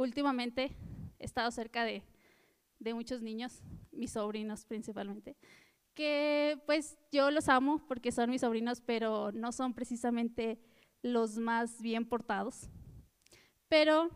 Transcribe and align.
últimamente 0.00 0.74
he 1.18 1.24
estado 1.24 1.50
cerca 1.50 1.84
de, 1.84 2.02
de 2.78 2.94
muchos 2.94 3.20
niños, 3.20 3.62
mis 3.92 4.12
sobrinos 4.12 4.64
principalmente, 4.64 5.36
que 5.94 6.58
pues 6.66 6.96
yo 7.12 7.30
los 7.30 7.48
amo 7.48 7.84
porque 7.86 8.10
son 8.10 8.30
mis 8.30 8.40
sobrinos, 8.40 8.80
pero 8.80 9.32
no 9.32 9.52
son 9.52 9.74
precisamente 9.74 10.58
los 11.02 11.36
más 11.36 11.80
bien 11.82 12.06
portados. 12.06 12.70
Pero 13.68 14.10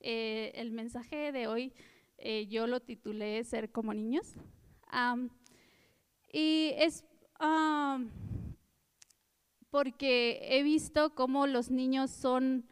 eh, 0.00 0.52
el 0.54 0.70
mensaje 0.70 1.32
de 1.32 1.46
hoy 1.46 1.72
eh, 2.18 2.46
yo 2.46 2.66
lo 2.66 2.80
titulé 2.80 3.44
Ser 3.44 3.70
como 3.70 3.92
niños. 3.92 4.34
y 6.32 6.72
es 6.76 7.04
porque 9.70 10.40
he 10.42 10.62
visto 10.62 11.14
cómo 11.14 11.46
los 11.46 11.70
niños 11.70 12.10
son 12.10 12.66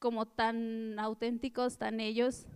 como 0.00 0.26
tan 0.26 0.98
auténticos, 0.98 1.78
tan 1.78 2.00
ellos, 2.00 2.46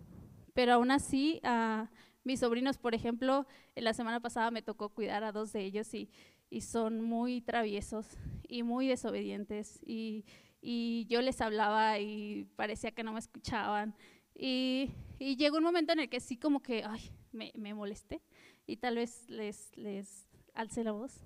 pero 0.55 0.73
aún 0.73 0.91
así, 0.91 1.41
uh, 1.45 1.87
mis 2.25 2.41
sobrinos, 2.41 2.79
por 2.79 2.95
ejemplo, 2.95 3.47
la 3.77 3.93
semana 3.93 4.21
pasada 4.21 4.51
me 4.51 4.63
tocó 4.63 4.89
cuidar 4.89 5.23
a 5.23 5.31
dos 5.31 5.53
de 5.53 5.61
ellos 5.61 5.93
y, 5.95 6.11
y 6.51 6.63
son 6.63 7.03
muy 7.03 7.43
traviesos 7.43 8.07
y 8.49 8.63
muy 8.63 8.89
desobedientes 8.89 9.79
y, 9.85 10.25
y, 10.61 11.07
yo 11.09 11.21
les 11.21 11.41
hablaba 11.41 11.99
y 11.99 12.49
parecía 12.57 12.93
que 12.93 13.05
no 13.05 13.13
me 13.13 13.19
escuchaban. 13.19 13.95
Y, 14.35 14.91
y, 15.19 15.37
llegó 15.37 15.59
un 15.59 15.65
momento 15.65 15.93
en 15.93 16.01
el 16.01 16.09
que 16.09 16.21
sí 16.21 16.39
como 16.39 16.63
que, 16.63 16.83
ay, 16.85 17.11
me, 17.33 17.53
me 17.57 17.75
molesté 17.75 18.23
y 18.67 18.79
tal 18.79 18.97
vez 18.97 19.29
les, 19.29 19.77
les 19.77 20.27
alcé 20.55 20.83
la 20.83 20.93
voz. 20.93 21.21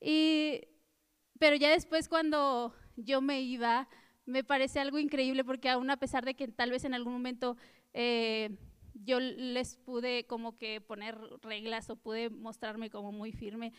Y, 0.00 0.62
pero 1.38 1.56
ya 1.56 1.70
después 1.70 2.08
cuando 2.08 2.74
yo 2.96 3.20
me 3.20 3.42
iba, 3.42 3.88
me 4.26 4.44
parece 4.44 4.80
algo 4.80 4.98
increíble 4.98 5.44
porque 5.44 5.70
aún 5.70 5.88
a 5.90 5.96
pesar 5.96 6.24
de 6.24 6.34
que 6.34 6.48
tal 6.48 6.70
vez 6.70 6.84
en 6.84 6.94
algún 6.94 7.12
momento 7.12 7.56
eh, 7.94 8.50
yo 8.92 9.20
les 9.20 9.76
pude 9.76 10.26
como 10.26 10.58
que 10.58 10.80
poner 10.80 11.16
reglas 11.42 11.88
o 11.90 11.96
pude 11.96 12.28
mostrarme 12.28 12.90
como 12.90 13.12
muy 13.12 13.32
firme, 13.32 13.72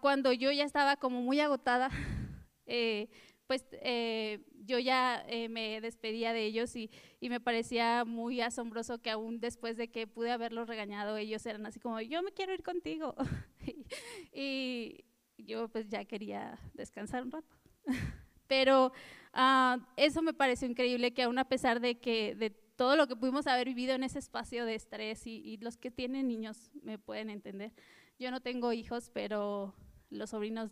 cuando 0.00 0.32
yo 0.32 0.50
ya 0.50 0.64
estaba 0.64 0.96
como 0.96 1.22
muy 1.22 1.38
agotada, 1.38 1.90
eh, 2.66 3.08
pues 3.46 3.64
eh, 3.72 4.40
yo 4.64 4.78
ya 4.78 5.24
me 5.48 5.80
despedía 5.80 6.32
de 6.32 6.44
ellos 6.44 6.74
y, 6.74 6.90
y, 7.20 7.30
me 7.30 7.40
parecía 7.40 8.04
muy 8.04 8.40
asombroso 8.40 9.00
que 9.00 9.10
aún 9.10 9.38
después 9.38 9.76
de 9.76 9.88
que 9.88 10.06
pude 10.06 10.32
haberlos 10.32 10.68
regañado, 10.68 11.16
ellos 11.16 11.46
eran 11.46 11.64
así 11.64 11.78
como, 11.78 12.00
yo 12.00 12.22
me 12.22 12.32
quiero 12.32 12.52
ir 12.52 12.62
contigo. 12.62 13.14
y, 14.32 15.04
yo 15.38 15.68
pues 15.68 15.88
ya 15.88 16.04
quería 16.04 16.58
descansar 16.74 17.22
un 17.22 17.30
rato. 17.30 17.56
Pero 18.48 18.92
uh, 19.34 19.80
eso 19.96 20.22
me 20.22 20.34
pareció 20.34 20.66
increíble 20.68 21.14
que 21.14 21.22
aún 21.22 21.38
a 21.38 21.48
pesar 21.48 21.80
de 21.80 22.00
que 22.00 22.34
de 22.34 22.50
todo 22.50 22.96
lo 22.96 23.06
que 23.06 23.16
pudimos 23.16 23.46
haber 23.46 23.68
vivido 23.68 23.94
en 23.94 24.04
ese 24.04 24.18
espacio 24.18 24.64
de 24.64 24.74
estrés 24.74 25.26
y, 25.26 25.56
los 25.58 25.76
que 25.76 25.90
tienen 25.90 26.28
niños 26.28 26.70
me 26.82 26.98
pueden 26.98 27.28
entender. 27.28 27.72
Yo 28.18 28.30
no 28.30 28.40
tengo 28.40 28.72
hijos, 28.72 29.10
pero 29.12 29.74
los 30.10 30.30
sobrinos 30.30 30.70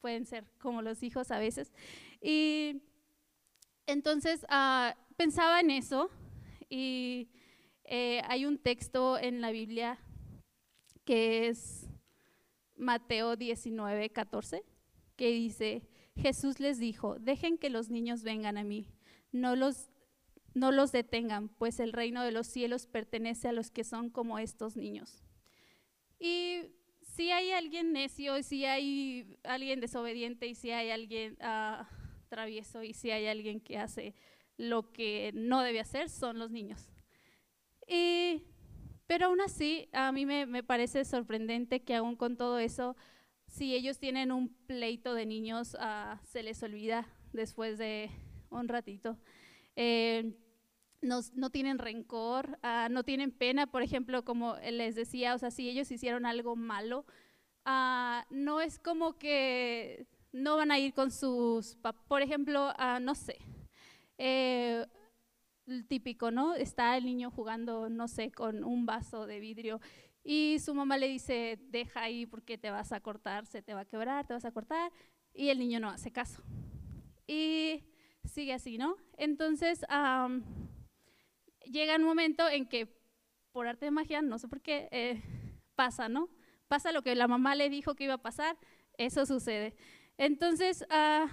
pueden 0.00 0.26
ser 0.26 0.44
como 0.58 0.82
los 0.82 1.02
hijos 1.02 1.30
a 1.30 1.38
veces. 1.38 1.72
Y 2.20 2.82
entonces 3.86 4.44
uh, 4.44 4.94
pensaba 5.16 5.60
en 5.60 5.70
eso 5.70 6.10
y 6.68 7.28
eh, 7.84 8.20
hay 8.26 8.44
un 8.44 8.58
texto 8.58 9.18
en 9.18 9.40
la 9.40 9.50
Biblia 9.50 9.98
que 11.04 11.48
es 11.48 11.88
Mateo 12.76 13.36
19, 13.36 14.10
14, 14.10 14.64
que 15.16 15.30
dice, 15.30 15.82
Jesús 16.16 16.60
les 16.60 16.78
dijo, 16.78 17.18
dejen 17.18 17.58
que 17.58 17.70
los 17.70 17.90
niños 17.90 18.22
vengan 18.22 18.56
a 18.56 18.64
mí, 18.64 18.88
no 19.32 19.56
los, 19.56 19.90
no 20.54 20.72
los 20.72 20.92
detengan, 20.92 21.48
pues 21.48 21.80
el 21.80 21.92
reino 21.92 22.22
de 22.22 22.32
los 22.32 22.46
cielos 22.46 22.86
pertenece 22.86 23.48
a 23.48 23.52
los 23.52 23.70
que 23.70 23.84
son 23.84 24.10
como 24.10 24.38
estos 24.38 24.76
niños. 24.76 25.22
Y 26.18 26.62
si 27.02 27.30
hay 27.30 27.50
alguien 27.52 27.92
necio, 27.92 28.42
si 28.42 28.64
hay 28.64 29.38
alguien 29.44 29.80
desobediente 29.80 30.46
y 30.46 30.54
si 30.54 30.70
hay 30.70 30.90
alguien 30.90 31.36
uh, 31.40 31.84
travieso 32.28 32.82
y 32.82 32.94
si 32.94 33.10
hay 33.10 33.26
alguien 33.26 33.60
que 33.60 33.78
hace 33.78 34.14
lo 34.56 34.92
que 34.92 35.32
no 35.34 35.60
debe 35.62 35.80
hacer, 35.80 36.08
son 36.08 36.38
los 36.38 36.50
niños. 36.50 36.88
Y 37.86 38.42
pero 39.06 39.26
aún 39.26 39.40
así, 39.40 39.88
a 39.92 40.10
mí 40.12 40.26
me, 40.26 40.62
parece 40.64 41.04
sorprendente 41.04 41.82
que 41.82 41.94
aún 41.94 42.16
con 42.16 42.36
todo 42.36 42.58
eso, 42.58 42.96
si 43.46 43.74
ellos 43.74 43.98
tienen 43.98 44.32
un 44.32 44.48
pleito 44.66 45.14
de 45.14 45.26
niños, 45.26 45.74
uh, 45.74 46.18
se 46.24 46.42
les 46.42 46.62
olvida 46.62 47.06
después 47.32 47.78
de 47.78 48.10
un 48.50 48.68
ratito. 48.68 49.18
Eh, 49.76 50.34
no, 51.02 51.20
no, 51.34 51.50
tienen 51.50 51.78
rencor, 51.78 52.58
uh, 52.62 52.90
no 52.90 53.04
tienen 53.04 53.30
pena, 53.30 53.66
por 53.66 53.82
ejemplo, 53.82 54.24
como 54.24 54.56
les 54.56 54.94
decía, 54.94 55.34
o 55.34 55.38
sea, 55.38 55.50
si 55.50 55.68
ellos 55.68 55.90
hicieron 55.90 56.26
algo 56.26 56.56
malo, 56.56 57.06
uh, 57.66 58.22
no 58.30 58.60
es 58.60 58.78
como 58.78 59.18
que 59.18 60.06
no 60.32 60.56
van 60.56 60.70
a 60.70 60.78
ir 60.78 60.92
con 60.92 61.10
sus, 61.10 61.78
por 62.08 62.22
ejemplo, 62.22 62.72
no 63.00 63.14
sé, 63.14 63.38
eh, 64.18 64.84
típico, 65.88 66.30
¿no? 66.30 66.54
Está 66.54 66.96
el 66.96 67.04
niño 67.04 67.30
jugando, 67.30 67.88
no 67.88 68.08
sé, 68.08 68.30
con 68.30 68.64
un 68.64 68.86
vaso 68.86 69.26
de 69.26 69.40
vidrio 69.40 69.80
y 70.28 70.58
su 70.58 70.74
mamá 70.74 70.98
le 70.98 71.06
dice, 71.06 71.56
deja 71.68 72.02
ahí 72.02 72.26
porque 72.26 72.58
te 72.58 72.68
vas 72.70 72.90
a 72.90 72.98
cortar, 72.98 73.46
se 73.46 73.62
te 73.62 73.74
va 73.74 73.82
a 73.82 73.84
quebrar, 73.84 74.26
te 74.26 74.34
vas 74.34 74.44
a 74.44 74.50
cortar, 74.50 74.90
y 75.32 75.50
el 75.50 75.60
niño 75.60 75.78
no 75.78 75.88
hace 75.88 76.10
caso. 76.10 76.42
Y 77.28 77.84
sigue 78.24 78.52
así, 78.52 78.76
¿no? 78.76 78.96
Entonces 79.18 79.84
llega 81.64 81.94
un 81.94 82.02
momento 82.02 82.48
en 82.48 82.66
que, 82.66 82.92
por 83.52 83.68
arte 83.68 83.84
de 83.84 83.92
magia, 83.92 84.20
no 84.20 84.40
sé 84.40 84.48
por 84.48 84.60
qué, 84.60 84.88
eh, 84.90 85.22
pasa, 85.76 86.08
¿no? 86.08 86.28
Pasa 86.66 86.90
lo 86.90 87.02
que 87.02 87.14
la 87.14 87.28
mamá 87.28 87.54
le 87.54 87.70
dijo 87.70 87.94
que 87.94 88.02
iba 88.04 88.14
a 88.14 88.18
pasar, 88.18 88.58
eso 88.98 89.26
sucede. 89.26 89.76
Entonces, 90.18 90.84
uh, 90.90 91.28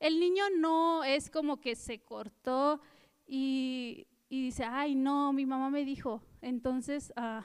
el 0.00 0.18
niño 0.18 0.42
no 0.56 1.04
es 1.04 1.30
como 1.30 1.60
que 1.60 1.76
se 1.76 2.00
cortó 2.00 2.80
y, 3.24 4.08
dice, 4.28 4.64
ay, 4.64 4.94
no, 4.94 5.32
mi 5.32 5.46
mamá 5.46 5.70
me 5.70 5.84
dijo. 5.84 6.22
Entonces, 6.40 7.12
ah, 7.16 7.44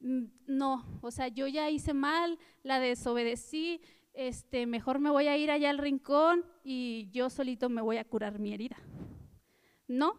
no, 0.00 0.84
o 1.00 1.10
sea, 1.10 1.28
yo 1.28 1.46
ya 1.46 1.70
hice 1.70 1.94
mal, 1.94 2.38
la 2.62 2.80
desobedecí, 2.80 3.80
este, 4.12 4.66
mejor 4.66 4.98
me 4.98 5.10
voy 5.10 5.28
a 5.28 5.36
ir 5.36 5.50
allá 5.50 5.70
al 5.70 5.78
rincón 5.78 6.44
y 6.64 7.10
yo 7.12 7.28
solito 7.30 7.68
me 7.68 7.82
voy 7.82 7.98
a 7.98 8.04
curar 8.04 8.38
mi 8.38 8.52
herida. 8.52 8.76
No, 9.88 10.14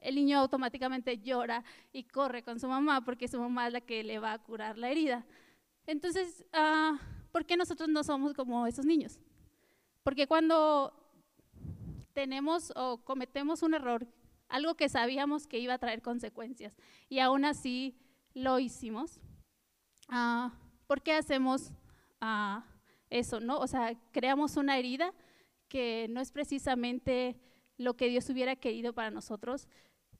el 0.00 0.14
niño 0.14 0.38
automáticamente 0.38 1.18
llora 1.18 1.64
y 1.92 2.04
corre 2.04 2.42
con 2.42 2.60
su 2.60 2.68
mamá 2.68 3.04
porque 3.04 3.26
su 3.26 3.40
mamá 3.40 3.66
es 3.66 3.72
la 3.72 3.80
que 3.80 4.04
le 4.04 4.18
va 4.18 4.32
a 4.32 4.42
curar 4.42 4.78
la 4.78 4.90
herida. 4.90 5.26
Entonces, 5.86 6.44
ah, 6.52 6.98
¿por 7.32 7.46
qué 7.46 7.56
nosotros 7.56 7.88
no 7.88 8.04
somos 8.04 8.34
como 8.34 8.66
esos 8.66 8.84
niños? 8.84 9.18
Porque 10.02 10.26
cuando 10.26 10.92
tenemos 12.12 12.72
o 12.76 12.98
cometemos 13.04 13.62
un 13.62 13.74
error, 13.74 14.06
algo 14.48 14.74
que 14.74 14.88
sabíamos 14.88 15.46
que 15.46 15.58
iba 15.58 15.74
a 15.74 15.78
traer 15.78 16.02
consecuencias, 16.02 16.76
y 17.08 17.20
aún 17.20 17.44
así 17.44 17.96
lo 18.34 18.58
hicimos, 18.58 19.18
uh, 20.10 20.50
¿por 20.86 21.02
qué 21.02 21.12
hacemos 21.12 21.72
uh, 22.20 22.60
eso? 23.10 23.40
¿no? 23.40 23.58
O 23.58 23.66
sea, 23.66 23.94
creamos 24.12 24.56
una 24.56 24.78
herida 24.78 25.12
que 25.68 26.06
no 26.10 26.20
es 26.20 26.32
precisamente 26.32 27.40
lo 27.76 27.94
que 27.94 28.08
Dios 28.08 28.28
hubiera 28.30 28.56
querido 28.56 28.92
para 28.92 29.10
nosotros, 29.10 29.68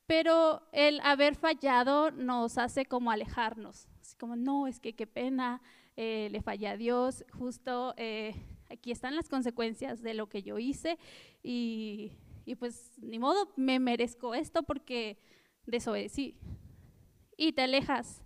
pero 0.06 0.62
el 0.72 1.00
haber 1.00 1.34
fallado 1.34 2.10
nos 2.10 2.58
hace 2.58 2.86
como 2.86 3.10
alejarnos, 3.10 3.88
así 4.00 4.16
como, 4.16 4.36
no, 4.36 4.66
es 4.66 4.78
que 4.78 4.94
qué 4.94 5.06
pena, 5.06 5.60
eh, 5.96 6.28
le 6.30 6.42
falla 6.42 6.72
a 6.72 6.76
Dios, 6.76 7.24
justo 7.32 7.94
eh, 7.96 8.34
aquí 8.70 8.92
están 8.92 9.16
las 9.16 9.28
consecuencias 9.28 10.02
de 10.02 10.14
lo 10.14 10.28
que 10.28 10.42
yo 10.42 10.58
hice 10.58 10.98
y, 11.42 12.12
pues 12.54 12.92
ni 12.98 13.18
modo, 13.18 13.52
me 13.56 13.78
merezco 13.78 14.34
esto 14.34 14.62
porque 14.62 15.18
desobedecí. 15.66 16.38
Y 17.36 17.52
te 17.52 17.62
alejas. 17.62 18.22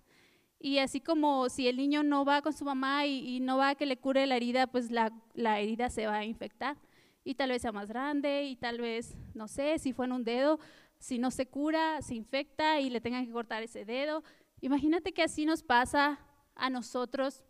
Y 0.59 0.77
así 0.77 1.01
como 1.01 1.49
si 1.49 1.67
el 1.67 1.77
niño 1.77 2.03
no 2.03 2.23
va 2.23 2.43
con 2.43 2.53
su 2.53 2.63
mamá 2.63 3.07
y, 3.07 3.39
no 3.39 3.57
va 3.57 3.69
a 3.69 3.75
que 3.75 3.87
le 3.87 3.97
cure 3.97 4.27
la 4.27 4.35
herida, 4.35 4.67
pues 4.67 4.91
la, 4.91 5.11
la, 5.33 5.59
herida 5.59 5.89
se 5.89 6.05
va 6.05 6.17
a 6.17 6.25
infectar. 6.25 6.77
Y 7.23 7.33
tal 7.35 7.49
vez 7.49 7.63
sea 7.63 7.71
más 7.71 7.89
grande 7.89 8.43
y 8.43 8.55
tal 8.55 8.79
vez, 8.79 9.17
no 9.33 9.47
sé, 9.47 9.79
si 9.79 9.91
fue 9.91 10.05
en 10.05 10.11
un 10.11 10.23
dedo, 10.23 10.59
si 10.99 11.17
no 11.17 11.31
se 11.31 11.47
cura, 11.47 12.01
se 12.03 12.13
infecta 12.13 12.79
y 12.79 12.91
le 12.91 13.01
tengan 13.01 13.25
que 13.25 13.31
cortar 13.31 13.63
ese 13.63 13.85
dedo. 13.85 14.23
Imagínate 14.61 15.13
que 15.13 15.23
así 15.23 15.45
nos 15.45 15.63
pasa 15.63 16.19
a 16.53 16.69
nosotros 16.69 17.43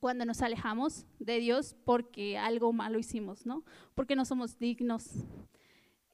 cuando 0.00 0.24
nos 0.24 0.42
alejamos 0.42 1.06
de 1.18 1.38
Dios 1.38 1.76
porque 1.84 2.36
algo 2.36 2.72
malo 2.72 2.98
hicimos, 2.98 3.46
¿no? 3.46 3.64
Porque 3.94 4.16
no 4.16 4.24
somos 4.24 4.58
dignos. 4.58 5.10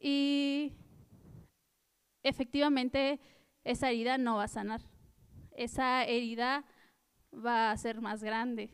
Y 0.06 0.74
efectivamente 2.22 3.20
esa 3.64 3.88
herida 3.88 4.18
no 4.18 4.36
va 4.36 4.44
a 4.44 4.48
sanar. 4.48 4.82
Esa 5.56 6.04
herida 6.04 6.66
va 7.34 7.70
a 7.70 7.76
ser 7.78 8.02
más 8.02 8.22
grande 8.22 8.68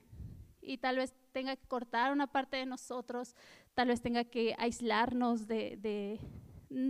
y 0.60 0.78
tal 0.78 0.96
vez 0.96 1.14
tenga 1.30 1.54
que 1.54 1.68
cortar 1.68 2.10
una 2.10 2.26
parte 2.26 2.56
de 2.56 2.66
nosotros, 2.66 3.36
tal 3.74 3.88
vez 3.88 4.02
tenga 4.02 4.24
que 4.24 4.56
aislarnos 4.58 5.46
de, 5.46 5.76
de 5.76 6.18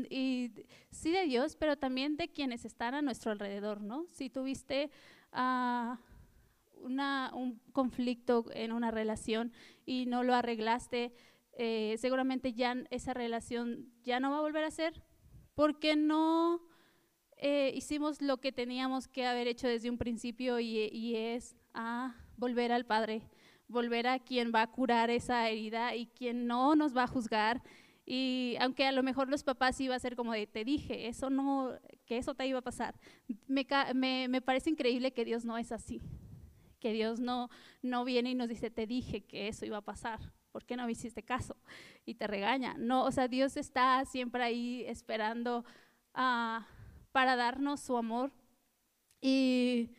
y 0.09 0.53
sí 0.91 1.13
de 1.13 1.27
Dios, 1.27 1.55
pero 1.57 1.77
también 1.77 2.17
de 2.17 2.33
quienes 2.33 2.65
están 2.65 2.95
a 2.95 3.03
nuestro 3.03 3.33
alrededor, 3.33 3.83
¿no? 3.83 4.07
Si 4.09 4.31
tuviste 4.31 4.91
uh, 5.35 5.97
una, 6.83 7.31
un 7.35 7.61
conflicto 7.73 8.47
en 8.55 8.73
una 8.73 8.91
relación 8.91 9.53
y 9.85 10.07
no 10.07 10.23
lo 10.23 10.35
arreglaste, 10.35 11.13
eh, 11.63 11.99
seguramente 11.99 12.55
ya 12.55 12.75
esa 12.89 13.13
relación 13.13 13.93
ya 14.03 14.19
no 14.19 14.31
va 14.31 14.39
a 14.39 14.41
volver 14.41 14.65
a 14.65 14.71
ser, 14.71 15.03
porque 15.55 15.95
no 15.95 16.63
eh, 17.37 17.71
hicimos 17.75 18.23
lo 18.23 18.39
que 18.39 18.51
teníamos 18.51 19.09
que 19.09 19.27
haber 19.27 19.47
hecho 19.47 19.69
desde 19.69 19.91
un 19.91 19.99
principio 19.99 20.59
y, 20.59 20.89
y 20.91 21.17
es 21.17 21.55
a 21.75 22.15
volver 22.39 22.73
al 22.73 22.87
Padre, 22.87 23.29
volver 23.69 24.07
a 24.07 24.21
quien 24.21 24.53
va 24.55 24.63
a 24.63 24.71
curar 24.73 25.11
esa 25.11 25.51
herida 25.51 25.95
y 25.95 26.07
quien 26.07 26.47
no 26.47 26.77
nos 26.77 26.97
va 26.97 27.03
a 27.03 27.09
juzgar. 27.09 27.63
Y 28.07 28.57
aunque 28.59 28.87
a 28.87 28.93
lo 28.93 29.03
mejor 29.03 29.29
los 29.29 29.45
papás 29.45 29.79
iba 29.83 29.95
a 29.95 29.99
ser 29.99 30.17
como 30.17 30.33
de, 30.33 30.47
te 30.47 30.65
dije, 30.65 31.09
eso 31.09 31.29
no, 31.29 31.79
que 32.07 32.17
eso 32.17 32.35
te 32.35 32.47
iba 32.47 32.61
a 32.61 32.63
pasar. 32.63 32.99
Me, 33.47 33.67
me, 33.95 34.29
me 34.29 34.41
parece 34.41 34.71
increíble 34.71 35.13
que 35.13 35.27
Dios 35.27 35.45
no 35.45 35.59
es 35.59 35.73
así, 35.73 36.01
que 36.81 36.95
Dios 36.95 37.21
no, 37.21 37.51
no 37.83 38.07
viene 38.07 38.31
y 38.31 38.35
nos 38.35 38.49
dice, 38.49 38.71
te 38.71 38.87
dije 38.87 39.27
que 39.27 39.49
eso 39.49 39.67
iba 39.67 39.77
a 39.77 39.85
pasar. 39.85 40.33
¿Por 40.53 40.65
qué 40.65 40.77
no 40.77 40.87
me 40.87 40.93
hiciste 40.93 41.23
caso? 41.23 41.57
Y 42.05 42.15
te 42.15 42.27
regaña. 42.27 42.75
No, 42.79 43.05
o 43.05 43.13
sea, 43.13 43.29
Dios 43.29 43.57
está 43.57 44.05
siempre 44.05 44.43
ahí 44.43 44.85
esperando 44.87 45.65
uh, 46.15 46.63
para 47.13 47.37
darnos 47.37 47.81
su 47.81 47.97
amor. 47.97 48.33
Y 49.21 49.91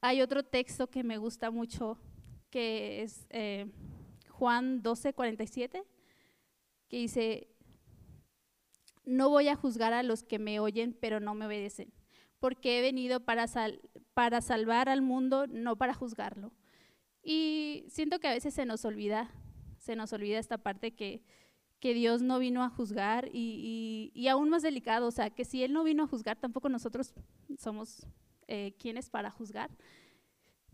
hay 0.00 0.22
otro 0.22 0.42
texto 0.42 0.88
que 0.88 1.04
me 1.04 1.18
gusta 1.18 1.50
mucho, 1.50 1.98
que 2.50 3.02
es 3.02 3.26
eh, 3.30 3.70
Juan 4.28 4.82
12, 4.82 5.14
47, 5.14 5.84
que 6.88 6.96
dice, 6.96 7.48
no 9.04 9.28
voy 9.28 9.48
a 9.48 9.56
juzgar 9.56 9.92
a 9.92 10.02
los 10.02 10.22
que 10.22 10.38
me 10.38 10.60
oyen, 10.60 10.96
pero 11.00 11.20
no 11.20 11.34
me 11.34 11.46
obedecen, 11.46 11.92
porque 12.38 12.78
he 12.78 12.82
venido 12.82 13.20
para, 13.20 13.46
para 14.14 14.40
salvar 14.40 14.88
al 14.88 15.02
mundo, 15.02 15.46
no 15.46 15.76
para 15.76 15.94
juzgarlo. 15.94 16.52
Y 17.22 17.84
siento 17.88 18.18
que 18.18 18.28
a 18.28 18.32
veces 18.32 18.54
se 18.54 18.66
nos 18.66 18.84
olvida, 18.84 19.30
se 19.82 19.96
nos 19.96 20.12
olvida 20.12 20.38
esta 20.38 20.58
parte 20.58 20.92
que, 20.92 21.22
que 21.80 21.92
Dios 21.92 22.22
no 22.22 22.38
vino 22.38 22.62
a 22.62 22.68
juzgar 22.68 23.28
y, 23.32 24.12
y, 24.14 24.28
aún 24.28 24.48
más 24.48 24.62
delicado, 24.62 25.08
o 25.08 25.10
sea, 25.10 25.30
que 25.30 25.44
si 25.44 25.64
Él 25.64 25.72
no 25.72 25.82
vino 25.82 26.04
a 26.04 26.06
juzgar, 26.06 26.36
tampoco 26.36 26.68
nosotros 26.68 27.12
somos 27.58 28.06
eh, 28.46 28.74
quienes 28.78 29.10
para 29.10 29.30
juzgar. 29.30 29.70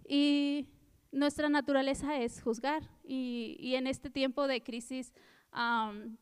Y 0.07 0.69
nuestra 1.11 1.49
naturaleza 1.49 2.19
es 2.19 2.43
juzgar. 2.43 2.83
Y, 3.03 3.57
y 3.59 3.77
en 3.77 3.87
este 3.87 4.11
tiempo 4.11 4.47
de 4.47 4.63
crisis, 4.63 5.15
um, 5.55 6.19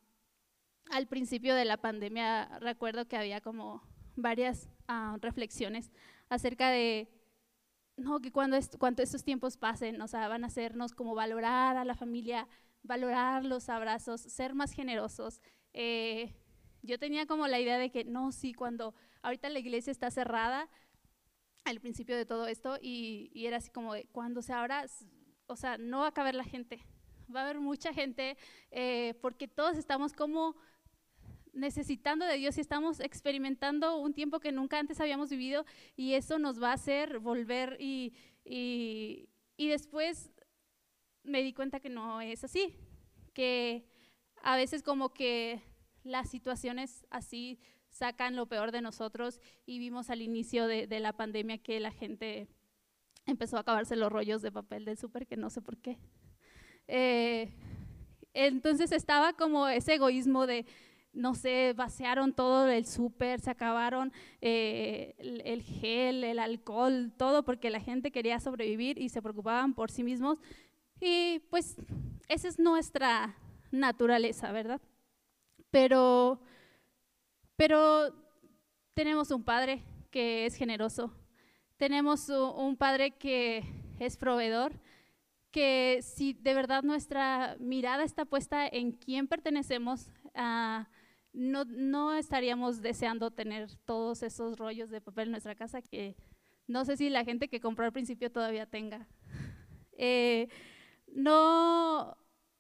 al 0.91 1.07
principio 1.09 1.57
de 1.57 1.65
la 1.65 1.79
pandemia, 1.79 2.59
recuerdo 2.61 3.09
que 3.09 3.17
había 3.17 3.41
como 3.41 3.83
varias 4.15 4.69
uh, 4.89 5.17
reflexiones 5.21 5.91
acerca 6.29 6.71
de, 6.71 7.09
no, 7.97 8.21
que 8.21 8.31
cuando, 8.31 8.57
cuando 8.79 9.03
estos 9.03 9.25
tiempos 9.25 9.57
pasen, 9.57 10.01
o 10.01 10.07
sea, 10.07 10.29
van 10.29 10.45
a 10.45 10.49
hacernos 10.49 10.95
como 10.95 11.17
valorar 11.17 11.77
a 11.77 11.85
la 11.85 11.95
familia, 11.95 12.47
valorar 12.87 13.45
los 13.45 13.69
abrazos, 13.69 14.21
ser 14.21 14.55
más 14.55 14.73
generosos. 14.73 15.41
Eh, 15.73 16.35
yo 16.83 16.99
tenía 16.99 17.27
como 17.27 17.49
la 17.49 17.61
idea 17.61 17.79
de 17.79 17.91
que, 17.91 18.05
no, 18.05 18.33
sí, 18.33 18.55
cuando 18.55 18.95
ahorita 19.23 19.49
la 19.49 19.59
iglesia 19.59 19.91
está 19.91 20.11
cerrada, 20.11 20.69
al 21.65 21.81
principio 21.81 22.17
de 22.17 22.27
todo 22.27 22.47
esto, 22.47 22.79
y, 22.81 23.31
y 23.35 23.47
era 23.47 23.57
así 23.57 23.71
como 23.71 23.95
de, 23.95 24.07
cuando 24.13 24.41
se 24.41 24.53
abra, 24.53 24.87
o 25.47 25.57
sea, 25.57 25.79
no 25.79 26.01
va 26.01 26.09
a 26.09 26.15
caber 26.15 26.35
la 26.35 26.45
gente, 26.45 26.81
va 27.35 27.41
a 27.41 27.45
haber 27.45 27.61
mucha 27.61 27.93
gente, 27.93 28.37
eh, 28.71 29.15
porque 29.21 29.49
todos 29.49 29.77
estamos 29.77 30.13
como 30.13 30.57
necesitando 31.53 32.25
de 32.27 32.37
Dios 32.37 32.59
y 32.59 32.61
estamos 32.61 33.01
experimentando 33.01 33.97
un 33.97 34.13
tiempo 34.13 34.41
que 34.41 34.53
nunca 34.53 34.79
antes 34.79 35.01
habíamos 35.01 35.31
vivido 35.31 35.65
y 35.97 36.13
eso 36.13 36.39
nos 36.39 36.63
va 36.63 36.71
a 36.71 36.75
hacer 36.75 37.19
volver 37.19 37.79
y, 37.81 38.15
y, 38.45 39.31
y 39.57 39.69
después 39.69 40.31
me 41.27 41.43
di 41.43 41.53
cuenta 41.53 41.81
que 41.81 41.91
no 41.91 42.21
es 42.21 42.45
así, 42.45 42.75
que 43.35 43.87
a 44.43 44.57
veces 44.57 44.83
como 44.83 45.13
que 45.13 45.61
las 46.03 46.31
situaciones 46.31 47.07
así 47.11 47.59
sacan 47.91 48.37
lo 48.37 48.47
peor 48.47 48.73
de 48.73 48.81
nosotros 48.81 49.41
y 49.65 49.79
vimos 49.79 50.11
al 50.11 50.23
inicio 50.23 50.67
de, 50.67 50.87
de 50.87 51.01
la 51.01 51.13
pandemia 51.13 51.59
que 51.59 51.81
la 51.81 51.91
gente 51.91 52.49
empezó 53.27 53.57
a 53.57 53.61
acabarse 53.61 53.97
los 53.97 54.11
rollos 54.11 54.43
de 54.43 54.53
papel 54.53 54.85
del 54.85 54.97
súper, 54.97 55.27
que 55.27 55.37
no 55.37 55.51
sé 55.51 55.61
por 55.61 55.77
qué. 55.79 55.99
Eh, 56.89 57.53
entonces 58.33 58.93
estaba 58.93 59.33
como 59.33 59.67
ese 59.67 59.95
egoísmo 59.95 60.47
de, 60.47 60.67
no 61.13 61.35
sé, 61.35 61.73
vaciaron 61.75 62.33
todo 62.33 62.69
el 62.69 62.87
súper, 62.87 63.41
se 63.41 63.51
acabaron 63.51 64.13
eh, 64.41 65.15
el, 65.19 65.63
gel, 65.63 66.23
el 66.23 66.39
alcohol, 66.39 67.13
todo 67.17 67.45
porque 67.45 67.71
la 67.71 67.81
gente 67.81 68.13
quería 68.13 68.39
sobrevivir 68.39 68.99
y 68.99 69.09
se 69.09 69.23
preocupaban 69.23 69.75
por 69.75 69.91
sí 69.91 70.05
mismos. 70.05 70.39
Y 71.01 71.41
pues 71.51 71.77
esa 72.29 72.49
es 72.49 72.59
nuestra 72.59 73.37
naturaleza, 73.71 74.53
¿verdad? 74.53 74.81
Pero, 75.71 76.41
pero 77.57 78.15
tenemos 78.95 79.31
un 79.31 79.45
Padre 79.45 79.83
que 80.11 80.47
es 80.47 80.55
generoso, 80.55 81.13
tenemos 81.77 82.29
un 82.29 82.77
Padre 82.77 83.13
que 83.13 83.63
es 83.99 84.17
proveedor, 84.17 84.73
que 85.51 86.01
si 86.03 86.33
de 86.33 86.55
verdad 86.55 86.83
nuestra 86.83 87.57
mirada 87.59 88.05
está 88.05 88.25
puesta 88.25 88.67
en 88.67 88.93
quién 88.93 89.27
pertenecemos, 89.27 90.11
a 90.35 90.89
no, 91.33 91.65
no 91.67 92.15
estaríamos 92.15 92.81
deseando 92.81 93.31
tener 93.31 93.75
todos 93.85 94.23
esos 94.23 94.59
rollos 94.59 94.91
de 94.91 95.03
papel 95.03 95.29
en 95.29 95.33
nuestra 95.33 95.55
casa 95.55 95.83
que 95.83 96.17
no 96.67 96.85
sé 96.85 96.97
si 96.97 97.11
la 97.11 97.25
gente 97.25 97.49
que 97.49 97.61
compró 97.61 97.85
al 97.85 97.93
principio 97.93 98.33
todavía 98.33 98.67
tenga. 98.67 99.07
Eh, 99.99 100.51
no, 101.17 102.15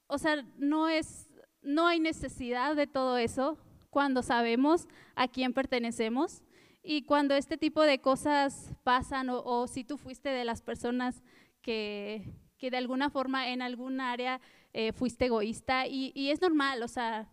o 0.06 0.18
sea, 0.18 0.42
no 0.56 0.88
es, 0.88 1.28
no 1.60 1.86
hay 1.86 2.00
necesidad 2.00 2.74
de 2.74 2.86
todo 2.86 3.18
eso 3.18 3.58
cuando 3.90 4.22
sabemos 4.22 4.88
a 5.14 5.28
quién 5.28 5.52
pertenecemos 5.52 6.42
y 6.82 7.02
cuando 7.02 7.34
este 7.34 7.58
tipo 7.58 7.82
de 7.82 8.00
cosas 8.00 8.74
pasan 8.82 9.28
o, 9.30 9.66
si 9.66 9.84
tú 9.84 9.98
fuiste 9.98 10.30
de 10.30 10.44
las 10.46 10.62
personas 10.62 11.22
que, 11.60 12.32
que, 12.56 12.70
de 12.70 12.78
alguna 12.78 13.10
forma 13.10 13.48
en 13.48 13.60
algún 13.60 14.00
área 14.00 14.40
eh, 14.72 14.92
fuiste 14.92 15.26
egoísta 15.26 15.86
y, 15.86 16.12
y, 16.14 16.30
es 16.30 16.40
normal, 16.40 16.82
o 16.82 16.88
sea, 16.88 17.28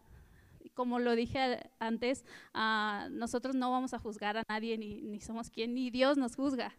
como 0.74 1.00
lo 1.00 1.16
dije 1.16 1.70
antes, 1.80 2.26
uh, 2.54 3.10
nosotros 3.12 3.56
no 3.56 3.72
vamos 3.72 3.94
a 3.94 4.00
juzgar 4.00 4.36
a 4.38 4.44
nadie, 4.50 4.78
ni, 4.78 5.22
somos 5.22 5.50
quien, 5.50 5.74
ni 5.74 5.90
Dios 5.90 6.18
nos 6.18 6.36
juzga. 6.36 6.76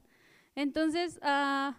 Entonces, 0.55 1.19
uh, 1.23 1.73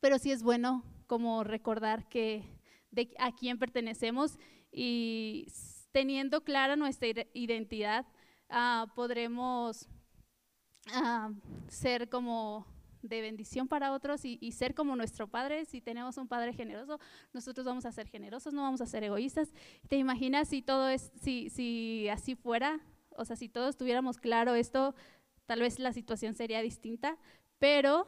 pero 0.00 0.18
sí 0.18 0.30
es 0.32 0.42
bueno 0.42 0.84
como 1.10 1.42
recordar 1.42 2.08
que 2.08 2.44
de 2.92 3.12
a 3.18 3.34
quién 3.34 3.58
pertenecemos 3.58 4.38
y 4.70 5.48
teniendo 5.90 6.44
clara 6.44 6.76
nuestra 6.76 7.08
identidad, 7.34 8.06
uh, 8.48 8.86
podremos 8.94 9.88
ser 11.66 12.08
como 12.08 12.64
de 13.02 13.22
bendición 13.22 13.66
para 13.66 13.90
otros 13.92 14.24
y, 14.24 14.52
ser 14.52 14.72
como 14.72 14.94
nuestro 14.94 15.26
Padre. 15.26 15.64
Si 15.64 15.80
tenemos 15.80 16.16
un 16.16 16.28
Padre 16.28 16.52
generoso, 16.52 17.00
nosotros 17.32 17.66
vamos 17.66 17.86
a 17.86 17.90
ser 17.90 18.06
generosos, 18.06 18.54
no 18.54 18.62
vamos 18.62 18.80
a 18.80 18.86
ser 18.86 19.02
egoístas. 19.02 19.52
¿Te 19.88 19.96
imaginas 19.96 20.46
si 20.46 20.62
todo 20.62 20.88
es, 20.88 21.10
si, 21.20 21.50
si 21.50 22.08
así 22.08 22.36
fuera? 22.36 22.78
O 23.16 23.24
sea, 23.24 23.34
si 23.34 23.48
todos 23.48 23.76
tuviéramos 23.76 24.18
claro 24.18 24.54
esto, 24.54 24.94
tal 25.46 25.58
vez 25.58 25.80
la 25.80 25.92
situación 25.92 26.34
sería 26.34 26.62
distinta, 26.62 27.18
pero 27.58 28.06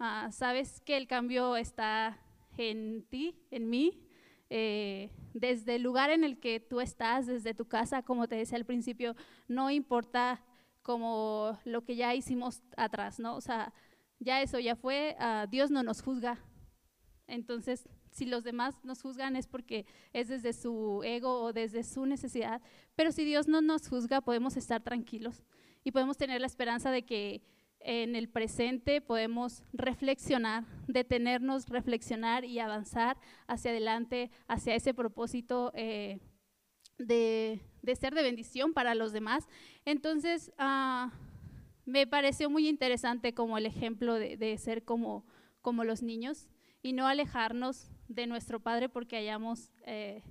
uh, 0.00 0.32
sabes 0.32 0.80
que 0.80 0.96
el 0.96 1.06
cambio 1.06 1.56
está 1.56 2.18
en 2.60 3.06
ti, 3.08 3.40
en 3.50 3.70
mí, 3.70 4.02
eh, 4.50 5.10
desde 5.32 5.76
el 5.76 5.82
lugar 5.82 6.10
en 6.10 6.24
el 6.24 6.38
que 6.38 6.60
tú 6.60 6.80
estás, 6.80 7.26
desde 7.26 7.54
tu 7.54 7.66
casa, 7.66 8.02
como 8.02 8.28
te 8.28 8.34
decía 8.34 8.58
al 8.58 8.66
principio, 8.66 9.16
no 9.48 9.70
importa 9.70 10.44
como 10.82 11.58
lo 11.64 11.84
que 11.84 11.96
ya 11.96 12.14
hicimos 12.14 12.62
atrás, 12.76 13.18
¿no? 13.18 13.36
O 13.36 13.40
sea, 13.40 13.72
ya 14.18 14.42
eso 14.42 14.58
ya 14.58 14.76
fue, 14.76 15.16
uh, 15.20 15.48
Dios 15.48 15.70
no 15.70 15.82
nos 15.82 16.02
juzga. 16.02 16.38
Entonces, 17.26 17.88
si 18.10 18.26
los 18.26 18.42
demás 18.42 18.74
nos 18.82 19.02
juzgan 19.02 19.36
es 19.36 19.46
porque 19.46 19.86
es 20.12 20.28
desde 20.28 20.52
su 20.52 21.02
ego 21.04 21.42
o 21.42 21.52
desde 21.52 21.84
su 21.84 22.06
necesidad, 22.06 22.60
pero 22.96 23.12
si 23.12 23.24
Dios 23.24 23.46
no 23.46 23.60
nos 23.60 23.88
juzga 23.88 24.20
podemos 24.20 24.56
estar 24.56 24.82
tranquilos 24.82 25.44
y 25.84 25.92
podemos 25.92 26.16
tener 26.16 26.40
la 26.40 26.48
esperanza 26.48 26.90
de 26.90 27.04
que 27.04 27.42
en 27.80 28.14
el 28.14 28.28
presente 28.28 29.00
podemos 29.00 29.62
reflexionar, 29.72 30.64
detenernos, 30.86 31.68
reflexionar 31.68 32.44
y 32.44 32.58
avanzar 32.58 33.16
hacia 33.46 33.70
adelante, 33.70 34.30
hacia 34.48 34.74
ese 34.74 34.94
propósito 34.94 35.72
eh, 35.74 36.20
de, 36.98 37.60
de, 37.82 37.96
ser 37.96 38.14
de 38.14 38.22
bendición 38.22 38.74
para 38.74 38.94
los 38.94 39.12
demás. 39.12 39.48
Entonces, 39.86 40.52
uh, 40.58 41.10
me 41.86 42.06
pareció 42.06 42.50
muy 42.50 42.68
interesante 42.68 43.34
como 43.34 43.56
el 43.56 43.66
ejemplo 43.66 44.14
de, 44.14 44.58
ser 44.58 44.84
como, 44.84 45.24
como 45.62 45.84
los 45.84 46.02
niños 46.02 46.48
y 46.82 46.92
no 46.92 47.06
alejarnos 47.06 47.90
de 48.08 48.26
nuestro 48.26 48.60
Padre 48.60 48.88
porque 48.88 49.16
hayamos 49.16 49.72
eh, 49.86 50.22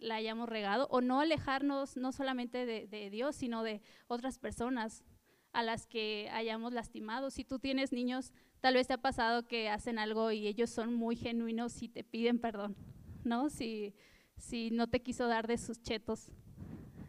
la 0.00 0.16
hayamos 0.16 0.48
regado 0.48 0.86
o 0.90 1.00
no 1.00 1.20
alejarnos 1.20 1.96
no 1.96 2.12
solamente 2.12 2.66
de, 2.66 2.86
de 2.86 3.10
Dios, 3.10 3.36
sino 3.36 3.62
de 3.62 3.80
otras 4.06 4.38
personas 4.38 5.04
a 5.54 5.62
las 5.62 5.86
que 5.86 6.28
hayamos 6.32 6.72
lastimado. 6.72 7.30
Si 7.30 7.44
tú 7.44 7.58
tienes 7.58 7.92
niños, 7.92 8.32
tal 8.60 8.74
vez 8.74 8.88
te 8.88 8.94
ha 8.94 8.98
pasado 9.00 9.46
que 9.46 9.70
hacen 9.70 9.98
algo 9.98 10.32
y 10.32 10.46
ellos 10.48 10.68
son 10.68 10.92
muy 10.92 11.16
genuinos 11.16 11.80
y 11.80 11.88
te 11.88 12.02
piden 12.02 12.40
perdón, 12.40 12.76
¿no? 13.22 13.48
Si, 13.48 13.94
si 14.36 14.70
no 14.72 14.88
te 14.88 15.00
quiso 15.00 15.28
dar 15.28 15.46
de 15.46 15.56
sus 15.56 15.80
chetos, 15.80 16.32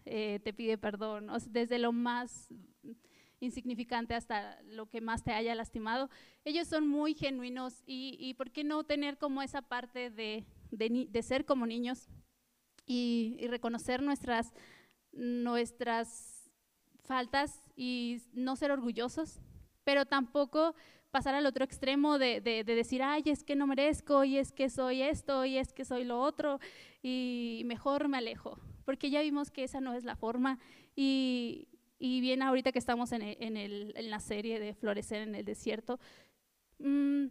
eh, 0.05 0.39
te 0.43 0.53
pide 0.53 0.77
perdón, 0.77 1.27
desde 1.49 1.79
lo 1.79 1.91
más 1.91 2.53
insignificante 3.39 4.13
hasta 4.13 4.61
lo 4.63 4.89
que 4.89 5.01
más 5.01 5.23
te 5.23 5.31
haya 5.31 5.55
lastimado. 5.55 6.09
Ellos 6.43 6.67
son 6.67 6.87
muy 6.87 7.15
genuinos 7.15 7.81
y, 7.87 8.15
y 8.19 8.35
¿por 8.35 8.51
qué 8.51 8.63
no 8.63 8.83
tener 8.83 9.17
como 9.17 9.41
esa 9.41 9.63
parte 9.63 10.11
de, 10.11 10.45
de, 10.69 11.23
ser 11.23 11.45
como 11.45 11.65
niños 11.65 12.09
y, 12.85 13.37
y 13.39 13.47
reconocer 13.47 14.03
nuestras, 14.03 14.53
nuestras 15.11 16.51
faltas 17.03 17.64
y 17.75 18.22
no 18.34 18.55
ser 18.55 18.72
orgullosos, 18.72 19.39
pero 19.84 20.05
tampoco 20.05 20.75
pasar 21.12 21.36
al 21.36 21.46
otro 21.46 21.63
extremo 21.63 22.20
de, 22.20 22.41
de, 22.41 22.63
decir, 22.63 23.01
ay, 23.01 23.24
es 23.27 23.44
que 23.44 23.55
no 23.55 23.67
merezco, 23.67 24.25
y 24.25 24.38
es 24.38 24.51
que 24.51 24.70
soy 24.70 25.01
esto, 25.01 25.46
y 25.46 25.58
es 25.58 25.72
que 25.72 25.86
soy 25.86 26.03
lo 26.03 26.20
otro, 26.22 26.60
y 27.01 27.62
mejor 27.65 28.10
me 28.10 28.17
alejo, 28.17 28.60
porque 28.84 29.10
ya 29.10 29.22
vimos 29.22 29.50
que 29.50 29.63
esa 29.63 29.79
no 29.79 29.94
es 29.94 30.03
la 30.03 30.17
forma. 30.17 30.60
Y, 30.96 31.70
y 32.00 32.20
bien 32.20 32.41
ahorita 32.41 32.74
que 32.74 32.79
estamos 32.79 33.13
en, 33.13 33.22
en, 33.22 33.55
el, 33.55 33.94
en, 33.96 34.10
la 34.10 34.20
serie 34.20 34.60
de 34.60 34.74
Florecer 34.74 35.22
en 35.22 35.36
el 35.36 35.46
Desierto, 35.46 36.00
mmm, 36.79 37.27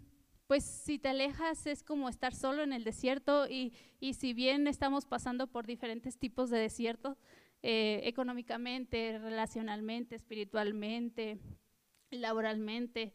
pues 0.46 0.64
si 0.64 0.98
te 0.98 1.08
alejas 1.08 1.66
es 1.66 1.82
como 1.82 2.08
estar 2.08 2.34
solo 2.34 2.62
en 2.62 2.72
el 2.72 2.84
desierto 2.84 3.48
y, 3.48 3.72
y 4.00 4.14
si 4.14 4.34
bien 4.34 4.66
estamos 4.66 5.06
pasando 5.06 5.46
por 5.46 5.66
diferentes 5.66 6.18
tipos 6.18 6.50
de 6.50 6.58
desiertos, 6.58 7.18
eh, 7.66 8.06
económicamente, 8.06 9.18
relacionalmente, 9.18 10.16
espiritualmente, 10.16 11.40
laboralmente. 12.10 13.14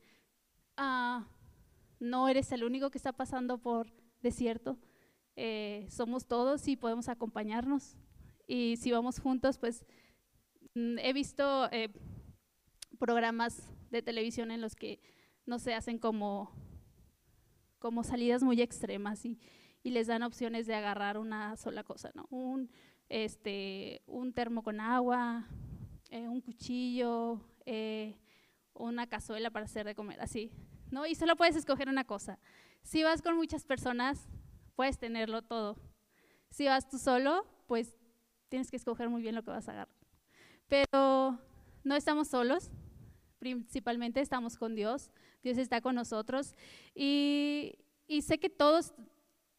Ah, 0.75 1.27
no 1.99 2.27
eres 2.27 2.51
el 2.51 2.63
único 2.63 2.89
que 2.89 2.97
está 2.97 3.13
pasando 3.13 3.59
por 3.59 3.93
desierto. 4.23 4.79
Eh, 5.35 5.85
somos 5.91 6.25
todos 6.25 6.67
y 6.67 6.77
podemos 6.77 7.09
acompañarnos. 7.09 7.95
Y 8.47 8.77
si 8.77 8.91
vamos 8.91 9.19
juntos, 9.19 9.59
pues 9.59 9.85
mm, 10.73 10.97
he 10.97 11.13
visto 11.13 11.71
eh, 11.71 11.91
programas 12.97 13.71
de 13.91 14.01
televisión 14.01 14.49
en 14.49 14.61
los 14.61 14.75
que 14.75 14.99
no 15.45 15.59
se 15.59 15.75
hacen 15.75 15.99
como, 15.99 16.55
como 17.77 18.03
salidas 18.03 18.41
muy 18.41 18.63
extremas 18.63 19.23
y, 19.25 19.37
y 19.83 19.91
les 19.91 20.07
dan 20.07 20.23
opciones 20.23 20.65
de 20.65 20.73
agarrar 20.73 21.19
una 21.19 21.55
sola 21.55 21.83
cosa, 21.83 22.09
¿no? 22.15 22.25
Un, 22.31 22.71
este, 23.09 24.03
un 24.05 24.33
termo 24.33 24.63
con 24.63 24.79
agua, 24.79 25.47
eh, 26.11 26.27
un 26.27 26.41
cuchillo, 26.41 27.41
eh, 27.65 28.15
una 28.73 29.07
cazuela 29.07 29.49
para 29.49 29.65
hacer 29.65 29.85
de 29.85 29.95
comer, 29.95 30.21
así, 30.21 30.51
¿no? 30.91 31.05
Y 31.05 31.15
solo 31.15 31.35
puedes 31.35 31.55
escoger 31.55 31.89
una 31.89 32.05
cosa. 32.05 32.39
Si 32.83 33.03
vas 33.03 33.21
con 33.21 33.35
muchas 33.35 33.65
personas, 33.65 34.29
puedes 34.75 34.97
tenerlo 34.97 35.41
todo. 35.41 35.75
Si 36.49 36.65
vas 36.65 36.87
tú 36.87 36.97
solo, 36.97 37.45
pues 37.67 37.95
tienes 38.47 38.71
que 38.71 38.77
escoger 38.77 39.09
muy 39.09 39.21
bien 39.21 39.35
lo 39.35 39.43
que 39.43 39.51
vas 39.51 39.67
a 39.67 39.71
agarrar. 39.71 39.95
Pero 40.67 41.39
no 41.83 41.95
estamos 41.95 42.27
solos, 42.27 42.71
principalmente 43.39 44.21
estamos 44.21 44.57
con 44.57 44.75
Dios, 44.75 45.11
Dios 45.43 45.57
está 45.57 45.81
con 45.81 45.95
nosotros 45.95 46.55
y, 46.93 47.79
y 48.07 48.21
sé 48.21 48.39
que 48.39 48.49
todos, 48.49 48.93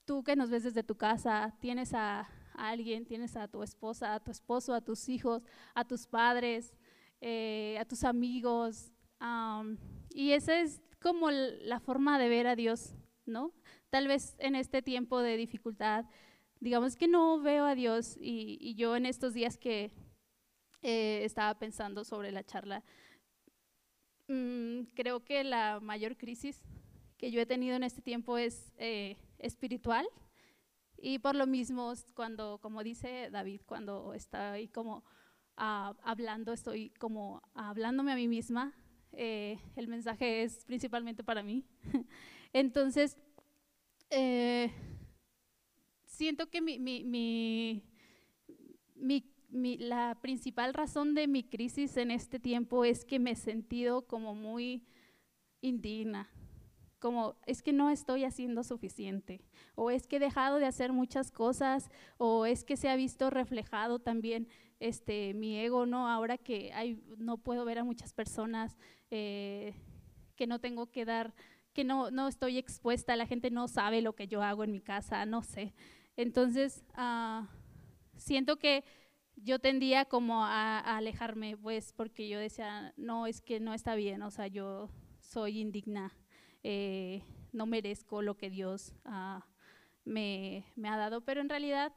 tú 0.04 0.22
que 0.22 0.36
nos 0.36 0.50
ves 0.50 0.64
desde 0.64 0.82
tu 0.82 0.96
casa, 0.96 1.56
tienes 1.60 1.94
a, 1.94 2.28
alguien, 2.68 3.06
tienes 3.06 3.36
a 3.36 3.48
tu 3.48 3.62
esposa, 3.62 4.14
a 4.14 4.20
tu 4.20 4.30
esposo, 4.30 4.74
a 4.74 4.80
tus 4.80 5.08
hijos, 5.08 5.42
a 5.74 5.84
tus 5.84 6.06
padres, 6.06 6.74
eh, 7.20 7.76
a 7.80 7.84
tus 7.84 8.04
amigos. 8.04 8.92
y 10.14 10.32
esa 10.32 10.60
es 10.60 10.80
como 11.00 11.30
la 11.30 11.80
forma 11.80 12.18
de 12.18 12.28
ver 12.28 12.46
a 12.46 12.56
Dios, 12.56 12.94
¿no? 13.26 13.52
Tal 13.90 14.06
vez 14.06 14.36
en 14.38 14.54
este 14.54 14.82
tiempo 14.82 15.20
de 15.20 15.36
dificultad, 15.36 16.04
digamos 16.60 16.96
que 16.96 17.08
no 17.08 17.40
veo 17.40 17.64
a 17.64 17.74
Dios 17.74 18.16
y, 18.20 18.74
yo 18.74 18.96
en 18.96 19.06
estos 19.06 19.34
días 19.34 19.56
que 19.56 19.92
eh, 20.82 21.22
estaba 21.24 21.58
pensando 21.58 22.04
sobre 22.04 22.32
la 22.32 22.44
charla, 22.44 22.84
mm, 24.28 24.82
creo 24.94 25.24
que 25.24 25.44
la 25.44 25.80
mayor 25.80 26.16
crisis 26.16 26.62
que 27.16 27.30
yo 27.30 27.40
he 27.40 27.46
tenido 27.46 27.76
en 27.76 27.82
este 27.82 28.00
tiempo 28.00 28.38
es 28.38 28.72
eh, 28.78 29.16
espiritual 29.38 30.06
y 31.02 31.18
por 31.18 31.34
lo 31.34 31.46
mismo, 31.46 31.92
cuando, 32.14 32.58
como 32.58 32.82
dice 32.82 33.30
David, 33.30 33.62
cuando 33.66 34.12
estoy 34.14 34.68
como 34.68 34.98
uh, 35.56 35.94
hablando, 36.02 36.52
estoy 36.52 36.90
como 36.90 37.42
hablándome 37.54 38.12
a 38.12 38.16
mí 38.16 38.28
misma, 38.28 38.74
eh, 39.12 39.58
el 39.76 39.88
mensaje 39.88 40.42
es 40.42 40.64
principalmente 40.66 41.24
para 41.24 41.42
mí. 41.42 41.64
Entonces, 42.52 43.16
eh, 44.10 44.70
siento 46.04 46.48
que 46.50 46.60
mi, 46.60 46.78
mi, 46.78 47.04
mi, 47.04 47.82
mi, 49.48 49.78
la 49.78 50.18
principal 50.20 50.74
razón 50.74 51.14
de 51.14 51.26
mi 51.26 51.42
crisis 51.44 51.96
en 51.96 52.10
este 52.10 52.38
tiempo 52.38 52.84
es 52.84 53.04
que 53.04 53.18
me 53.18 53.32
he 53.32 53.36
sentido 53.36 54.06
como 54.06 54.34
muy 54.34 54.86
indigna, 55.60 56.30
como 57.00 57.34
es 57.46 57.62
que 57.62 57.72
no 57.72 57.90
estoy 57.90 58.24
haciendo 58.24 58.62
suficiente, 58.62 59.40
o 59.74 59.90
es 59.90 60.06
que 60.06 60.16
he 60.16 60.20
dejado 60.20 60.58
de 60.58 60.66
hacer 60.66 60.92
muchas 60.92 61.32
cosas, 61.32 61.90
o 62.18 62.46
es 62.46 62.62
que 62.62 62.76
se 62.76 62.88
ha 62.88 62.96
visto 62.96 63.30
reflejado 63.30 63.98
también 63.98 64.46
este, 64.78 65.34
mi 65.34 65.58
ego, 65.58 65.86
¿no? 65.86 66.08
Ahora 66.08 66.38
que 66.38 66.72
hay, 66.72 67.02
no 67.18 67.38
puedo 67.38 67.64
ver 67.64 67.78
a 67.78 67.84
muchas 67.84 68.12
personas, 68.12 68.76
eh, 69.10 69.74
que 70.36 70.46
no 70.46 70.60
tengo 70.60 70.90
que 70.90 71.04
dar, 71.04 71.34
que 71.72 71.84
no, 71.84 72.10
no 72.10 72.28
estoy 72.28 72.58
expuesta, 72.58 73.16
la 73.16 73.26
gente 73.26 73.50
no 73.50 73.66
sabe 73.66 74.02
lo 74.02 74.14
que 74.14 74.28
yo 74.28 74.42
hago 74.42 74.62
en 74.62 74.72
mi 74.72 74.80
casa, 74.80 75.24
no 75.26 75.42
sé. 75.42 75.74
Entonces, 76.16 76.84
uh, 76.98 77.46
siento 78.16 78.58
que 78.58 78.84
yo 79.36 79.58
tendía 79.58 80.04
como 80.04 80.44
a, 80.44 80.78
a 80.78 80.98
alejarme, 80.98 81.56
pues, 81.56 81.92
porque 81.94 82.28
yo 82.28 82.38
decía, 82.38 82.92
no, 82.96 83.26
es 83.26 83.40
que 83.40 83.58
no 83.58 83.72
está 83.72 83.94
bien, 83.94 84.22
o 84.22 84.30
sea, 84.30 84.48
yo 84.48 84.90
soy 85.20 85.60
indigna 85.60 86.12
eh, 86.62 87.22
no 87.52 87.66
merezco 87.66 88.22
lo 88.22 88.36
que 88.36 88.50
Dios 88.50 88.94
ah, 89.04 89.46
me, 90.04 90.64
ha 90.84 90.96
dado, 90.96 91.22
pero 91.22 91.40
en 91.40 91.48
realidad, 91.48 91.92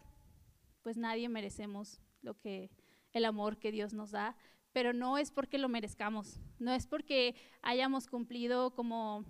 pues 0.81 0.97
nadie 0.97 1.29
merecemos 1.29 2.01
lo 2.21 2.37
que 2.37 2.71
el 3.11 3.25
amor 3.25 3.57
que 3.57 3.71
Dios 3.71 3.93
nos 3.93 4.11
da, 4.11 4.35
pero 4.71 4.93
no 4.93 5.17
es 5.17 5.31
porque 5.31 5.57
lo 5.57 5.69
merezcamos, 5.69 6.39
no 6.59 6.73
es 6.73 6.87
porque 6.87 7.35
hayamos 7.61 8.07
cumplido 8.07 8.73
como 8.73 9.25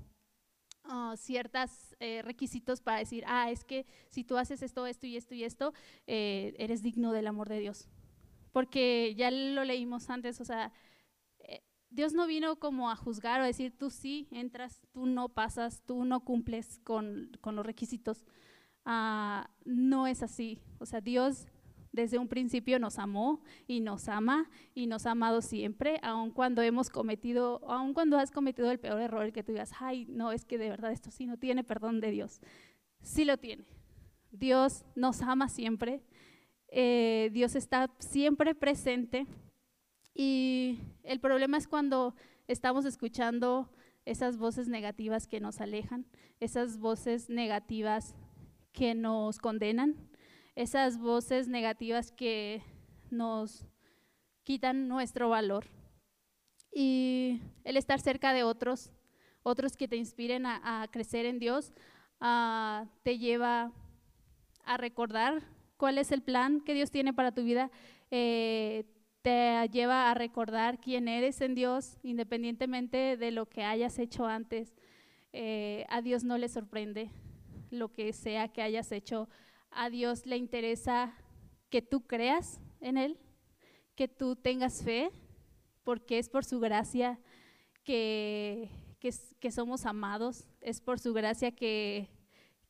uh, 0.86 1.16
ciertos 1.18 1.96
eh, 2.00 2.22
requisitos 2.24 2.82
para 2.82 3.00
decir, 3.00 3.24
ah, 3.28 3.52
es 3.52 3.64
que 3.64 3.86
si 4.10 4.24
tú 4.24 4.38
haces 4.38 4.62
esto, 4.62 4.86
esto 4.88 5.06
y 5.06 5.18
esto 5.18 5.36
y 5.36 5.44
esto, 5.44 5.74
eh, 6.08 6.54
eres 6.58 6.82
digno 6.82 7.12
del 7.12 7.28
amor 7.28 7.50
de 7.50 7.60
Dios. 7.60 7.90
Porque 8.52 9.16
ya 9.16 9.32
lo 9.32 9.64
leímos 9.64 10.10
antes, 10.10 10.40
o 10.40 10.46
sea, 10.46 10.72
Dios 11.94 12.14
no 12.14 12.26
vino 12.26 12.56
como 12.56 12.90
a 12.90 12.96
juzgar 12.96 13.40
o 13.40 13.44
a 13.44 13.48
decir, 13.48 13.72
tú 13.78 13.92
sí 13.92 14.28
entras, 14.32 14.82
tú 14.94 15.06
no 15.06 15.30
pasas, 15.30 15.84
tú 15.86 16.06
no 16.06 16.22
cumples 16.22 16.80
con, 16.84 17.30
los 17.44 17.66
requisitos. 17.66 18.26
Ah, 18.84 19.52
no 19.64 20.08
es 20.08 20.24
así. 20.24 20.60
O 20.80 20.88
sea, 20.88 21.02
Dios 21.02 21.46
desde 21.92 22.18
un 22.18 22.28
principio 22.28 22.80
nos 22.80 22.98
amó 22.98 23.44
y 23.68 23.80
nos 23.80 24.10
ama 24.10 24.50
y 24.74 24.88
nos 24.88 25.06
ha 25.06 25.12
amado 25.12 25.44
siempre, 25.44 26.00
aun 26.02 26.32
cuando 26.32 26.64
hemos 26.64 26.90
cometido, 26.90 27.62
aun 27.70 27.94
cuando 27.94 28.18
has 28.18 28.32
cometido 28.32 28.72
el 28.72 28.80
peor 28.80 29.00
error, 29.00 29.32
que 29.32 29.44
tú 29.44 29.52
digas, 29.52 29.72
ay, 29.80 30.08
no, 30.10 30.32
es 30.32 30.46
que 30.46 30.58
de 30.58 30.70
verdad 30.70 30.92
esto 30.92 31.12
sí 31.12 31.28
no 31.28 31.38
tiene 31.38 31.64
perdón 31.64 32.02
de 32.02 32.10
Dios. 32.10 32.42
Sí 33.04 33.24
lo 33.24 33.38
tiene. 33.38 33.66
Dios 34.32 34.84
nos 34.96 35.22
ama 35.22 35.48
siempre. 35.48 36.02
Eh, 36.70 37.30
Dios 37.34 37.56
está 37.56 37.92
siempre 38.00 38.56
presente 38.56 39.28
y 40.14 40.80
el 41.04 41.20
problema 41.20 41.58
es 41.58 41.68
cuando 41.68 42.16
estamos 42.48 42.86
escuchando 42.86 43.70
esas 44.06 44.38
voces 44.38 44.68
negativas 44.68 45.28
que 45.28 45.40
nos 45.40 45.62
alejan, 45.62 46.06
esas 46.40 46.78
voces 46.78 47.30
negativas 47.30 48.16
que 48.74 48.96
nos 48.96 49.40
condenan, 49.40 49.96
esas 50.56 50.98
voces 50.98 51.48
negativas 51.48 52.12
que 52.12 52.64
nos 53.10 53.66
quitan 54.44 54.88
nuestro 54.88 55.30
valor. 55.30 55.66
Y 56.76 57.42
el 57.64 57.78
estar 57.78 58.00
cerca 58.00 58.34
de 58.34 58.44
otros, 58.44 58.92
otros 59.44 59.78
que 59.78 59.88
te 59.88 59.96
inspiren 59.96 60.46
a, 60.46 60.88
crecer 60.92 61.26
en 61.26 61.40
Dios, 61.40 61.72
ah, 62.20 62.86
te 63.04 63.20
lleva 63.20 63.72
a 64.66 64.78
recordar 64.78 65.44
cuál 65.78 65.98
es 65.98 66.12
el 66.12 66.22
plan 66.22 66.62
que 66.62 66.74
Dios 66.74 66.92
tiene 66.92 67.14
para 67.14 67.34
tu 67.34 67.44
vida, 67.44 67.70
eh, 68.10 68.86
te 69.24 69.70
lleva 69.70 70.12
a 70.12 70.14
recordar 70.14 70.80
quién 70.80 71.08
eres 71.08 71.40
en 71.40 71.56
Dios, 71.56 71.98
independientemente 72.04 73.18
de 73.18 73.32
lo 73.32 73.48
que 73.48 73.64
hayas 73.64 73.98
hecho 73.98 74.26
antes. 74.26 74.76
Eh, 75.32 75.86
a 75.90 76.02
Dios 76.02 76.26
no 76.26 76.38
le 76.38 76.50
sorprende 76.50 77.10
lo 77.72 77.92
que 77.92 78.12
sea 78.12 78.50
que 78.50 78.62
hayas 78.62 78.92
hecho. 78.92 79.30
A 79.72 79.90
Dios 79.90 80.26
le 80.26 80.36
interesa 80.36 81.16
que 81.70 81.82
tú 81.82 82.06
creas 82.06 82.60
en 82.82 82.98
Él, 82.98 83.18
que 83.96 84.10
tú 84.10 84.36
tengas 84.36 84.84
fe, 84.84 85.10
porque 85.86 86.20
es 86.20 86.30
por 86.30 86.44
su 86.44 86.60
gracia 86.60 87.18
que, 87.86 88.70
que, 89.00 89.52
somos 89.52 89.86
amados, 89.86 90.50
es 90.60 90.82
por 90.82 91.00
su 91.00 91.14
gracia 91.14 91.52
que, 91.52 92.10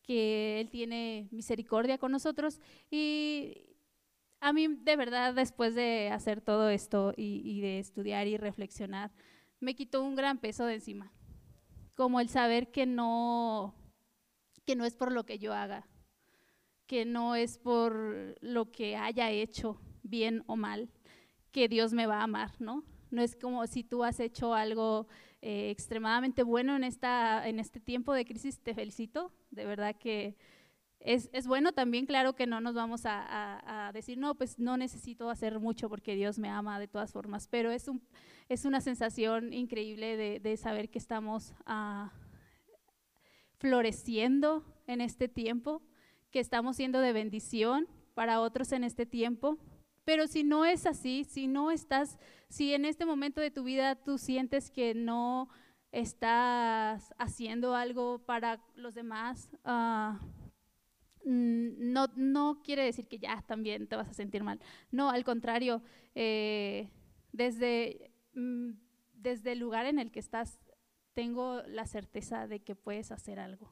que 0.04 0.62
Él 0.62 0.70
tiene 0.70 1.30
misericordia 1.32 1.98
con 1.98 2.12
nosotros. 2.12 2.62
Y 2.92 3.73
a 4.44 4.52
mí 4.52 4.68
de 4.68 4.98
verdad 4.98 5.34
después 5.34 5.74
de 5.74 6.10
hacer 6.12 6.42
todo 6.42 6.70
esto 6.70 7.14
y, 7.16 7.62
de 7.62 7.80
estudiar 7.80 8.28
y 8.28 8.36
reflexionar, 8.36 9.10
me 9.62 9.74
quitó 9.74 10.04
un 10.04 10.16
gran 10.16 10.38
peso 10.38 10.66
de 10.66 10.76
encima, 10.76 11.14
como 11.96 12.20
el 12.20 12.28
saber 12.28 12.70
que 12.70 12.86
no, 12.86 13.74
que 14.66 14.76
no 14.76 14.84
es 14.84 14.96
por 14.96 15.14
lo 15.14 15.26
que 15.26 15.40
yo 15.40 15.54
haga, 15.54 15.88
que 16.88 17.06
no 17.06 17.36
es 17.36 17.58
por 17.58 18.36
lo 18.42 18.70
que 18.70 18.98
haya 18.98 19.32
hecho, 19.32 19.80
bien 20.04 20.44
o 20.48 20.58
mal, 20.58 20.92
que 21.54 21.70
Dios 21.70 21.94
me 21.94 22.06
va 22.06 22.20
a 22.20 22.24
amar, 22.24 22.52
¿no? 22.60 22.84
No 23.12 23.22
es 23.22 23.38
como 23.38 23.66
si 23.66 23.86
tú 23.86 24.04
has 24.04 24.20
hecho 24.20 24.54
algo 24.54 25.08
eh, 25.42 25.70
extremadamente 25.70 26.44
bueno 26.44 26.76
en, 26.76 26.84
esta, 26.84 27.48
en 27.48 27.62
este 27.62 27.80
tiempo 27.80 28.12
de 28.12 28.26
crisis, 28.26 28.60
te 28.60 28.74
felicito, 28.74 29.32
de 29.52 29.66
verdad 29.66 29.96
que 29.96 30.36
es, 31.04 31.30
es 31.34 31.48
bueno 31.48 31.74
también, 31.74 32.06
claro 32.06 32.34
que 32.34 32.48
no 32.48 32.62
nos 32.62 32.76
vamos 32.76 33.06
a, 33.06 33.88
a, 33.88 33.92
decir, 33.92 34.18
no, 34.18 34.36
pues 34.36 34.58
no 34.58 34.78
necesito 34.78 35.30
hacer 35.30 35.60
mucho 35.60 35.90
porque 35.90 36.16
Dios 36.16 36.40
me 36.40 36.48
ama 36.48 36.80
de 36.80 36.88
todas 36.88 37.12
formas, 37.12 37.48
pero 37.50 37.72
es, 37.72 37.90
un, 37.90 38.02
es 38.48 38.64
una 38.64 38.80
sensación 38.80 39.52
increíble 39.52 40.16
de, 40.16 40.40
de 40.40 40.56
saber 40.56 40.90
que 40.90 41.00
estamos 41.00 41.54
uh, 41.68 42.08
floreciendo 43.58 44.64
en 44.88 45.02
este 45.02 45.28
tiempo, 45.28 45.82
que 46.32 46.40
estamos 46.40 46.78
siendo 46.78 47.02
de 47.02 47.12
bendición 47.12 47.88
para 48.14 48.40
otros 48.40 48.72
en 48.72 48.86
este 48.86 49.06
tiempo. 49.06 49.58
Pero 50.06 50.28
si 50.28 50.44
no 50.46 50.64
es 50.64 50.86
así, 50.86 51.26
si 51.26 51.48
no 51.48 51.70
estás, 51.70 52.18
si 52.48 52.74
en 52.74 52.86
este 52.86 53.06
momento 53.06 53.42
de 53.42 53.52
tu 53.52 53.64
vida 53.64 53.96
tú 53.96 54.18
sientes 54.18 54.72
que 54.72 54.94
no 54.94 55.50
estás 55.92 57.14
haciendo 57.18 57.76
algo 57.76 58.20
para 58.20 58.62
los 58.76 58.96
demás, 58.96 59.50
uh, 59.66 60.18
no, 61.26 62.08
no 62.16 62.62
quiere 62.64 62.84
decir 62.84 63.08
que 63.08 63.20
ya 63.20 63.42
también 63.48 63.88
te 63.88 63.96
vas 63.96 64.10
a 64.10 64.14
sentir 64.14 64.44
mal. 64.44 64.60
No, 64.92 65.10
al 65.10 65.24
contrario, 65.24 65.82
eh, 66.16 66.90
desde, 67.32 68.12
mm, 68.34 68.72
desde 69.14 69.54
el 69.54 69.60
lugar 69.60 69.86
en 69.86 70.00
el 70.00 70.12
que 70.12 70.20
estás, 70.20 70.60
tengo 71.14 71.62
la 71.68 71.86
certeza 71.86 72.48
de 72.48 72.60
que 72.60 72.76
puedes 72.76 73.12
hacer 73.12 73.40
algo. 73.40 73.72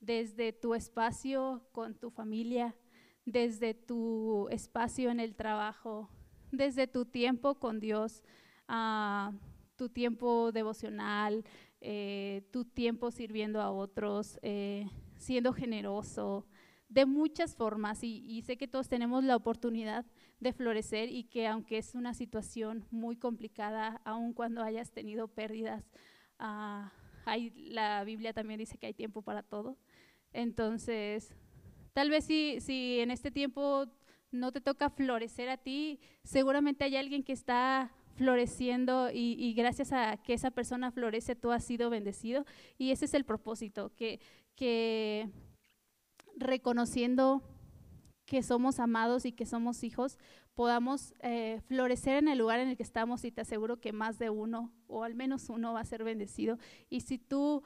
Desde 0.00 0.52
tu 0.52 0.74
espacio 0.74 1.66
con 1.72 1.94
tu 1.94 2.10
familia, 2.10 2.76
desde 3.24 3.74
tu 3.74 4.48
espacio 4.50 5.10
en 5.10 5.20
el 5.20 5.34
trabajo, 5.34 6.08
desde 6.52 6.86
tu 6.86 7.04
tiempo 7.04 7.56
con 7.56 7.80
Dios, 7.80 8.22
uh, 8.68 9.34
tu 9.76 9.88
tiempo 9.88 10.50
devocional, 10.52 11.44
eh, 11.80 12.42
tu 12.50 12.64
tiempo 12.64 13.10
sirviendo 13.10 13.60
a 13.60 13.70
otros, 13.70 14.38
eh, 14.42 14.88
siendo 15.16 15.52
generoso, 15.52 16.46
de 16.88 17.06
muchas 17.06 17.54
formas. 17.54 18.02
Y, 18.02 18.24
y, 18.26 18.42
sé 18.42 18.56
que 18.56 18.68
todos 18.68 18.88
tenemos 18.88 19.24
la 19.24 19.36
oportunidad 19.36 20.06
de 20.40 20.52
florecer 20.52 21.10
y 21.10 21.24
que 21.24 21.46
aunque 21.46 21.78
es 21.78 21.94
una 21.94 22.14
situación 22.14 22.86
muy 22.90 23.16
complicada, 23.16 24.00
aun 24.04 24.32
cuando 24.32 24.62
hayas 24.62 24.90
tenido 24.92 25.28
pérdidas, 25.28 25.84
uh, 26.40 26.88
la 27.54 28.04
Biblia 28.04 28.32
también 28.32 28.58
dice 28.58 28.78
que 28.78 28.86
hay 28.86 28.94
tiempo 28.94 29.22
para 29.22 29.42
todo. 29.42 29.76
Entonces, 30.32 31.34
Tal 31.98 32.10
vez 32.10 32.26
si, 32.26 32.60
si 32.60 33.00
en 33.00 33.10
este 33.10 33.32
tiempo 33.32 33.86
no 34.30 34.52
te 34.52 34.60
toca 34.60 34.88
florecer 34.88 35.48
a 35.48 35.56
ti, 35.56 35.98
seguramente 36.22 36.84
hay 36.84 36.94
alguien 36.96 37.24
que 37.24 37.32
está 37.32 37.92
floreciendo 38.14 39.10
y, 39.12 39.52
gracias 39.54 39.92
a 39.92 40.16
que 40.16 40.32
esa 40.32 40.52
persona 40.52 40.92
florece, 40.92 41.34
tú 41.34 41.50
has 41.50 41.64
sido 41.64 41.90
bendecido. 41.90 42.44
Y 42.78 42.92
ese 42.92 43.06
es 43.06 43.14
el 43.14 43.24
propósito, 43.24 43.90
que, 43.96 44.20
que 44.54 45.28
reconociendo 46.40 47.42
que 48.26 48.42
somos 48.42 48.78
amados 48.78 49.24
y 49.24 49.32
que 49.32 49.46
somos 49.46 49.82
hijos, 49.84 50.18
podamos 50.54 51.14
eh, 51.20 51.60
florecer 51.66 52.16
en 52.16 52.28
el 52.28 52.38
lugar 52.38 52.60
en 52.60 52.68
el 52.68 52.76
que 52.76 52.82
estamos 52.82 53.24
y 53.24 53.32
te 53.32 53.40
aseguro 53.40 53.80
que 53.80 53.92
más 53.92 54.18
de 54.18 54.28
uno 54.28 54.72
o 54.86 55.04
al 55.04 55.14
menos 55.14 55.48
uno 55.48 55.72
va 55.72 55.80
a 55.80 55.84
ser 55.84 56.04
bendecido. 56.04 56.58
Y 56.90 57.00
si 57.00 57.18
tú 57.18 57.62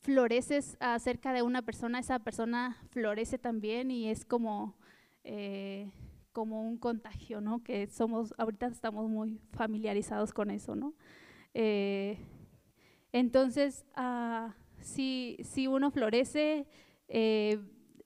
floreces 0.00 0.76
acerca 0.80 1.32
de 1.32 1.42
una 1.42 1.62
persona, 1.62 1.98
esa 1.98 2.18
persona 2.20 2.78
florece 2.90 3.38
también 3.38 3.90
y 3.90 4.08
es 4.08 4.24
como, 4.24 4.76
eh, 5.24 5.90
como 6.32 6.66
un 6.66 6.78
contagio, 6.78 7.40
¿no? 7.40 7.62
Que 7.62 7.86
somos, 7.88 8.32
ahorita 8.38 8.66
estamos 8.66 9.10
muy 9.10 9.40
familiarizados 9.52 10.32
con 10.32 10.50
eso, 10.50 10.74
¿no? 10.74 10.94
Eh, 11.54 12.18
entonces, 13.12 13.84
uh, 13.96 14.50
si, 14.86 15.36
si, 15.42 15.66
uno 15.66 15.90
florece, 15.90 16.66
eh, 17.08 17.58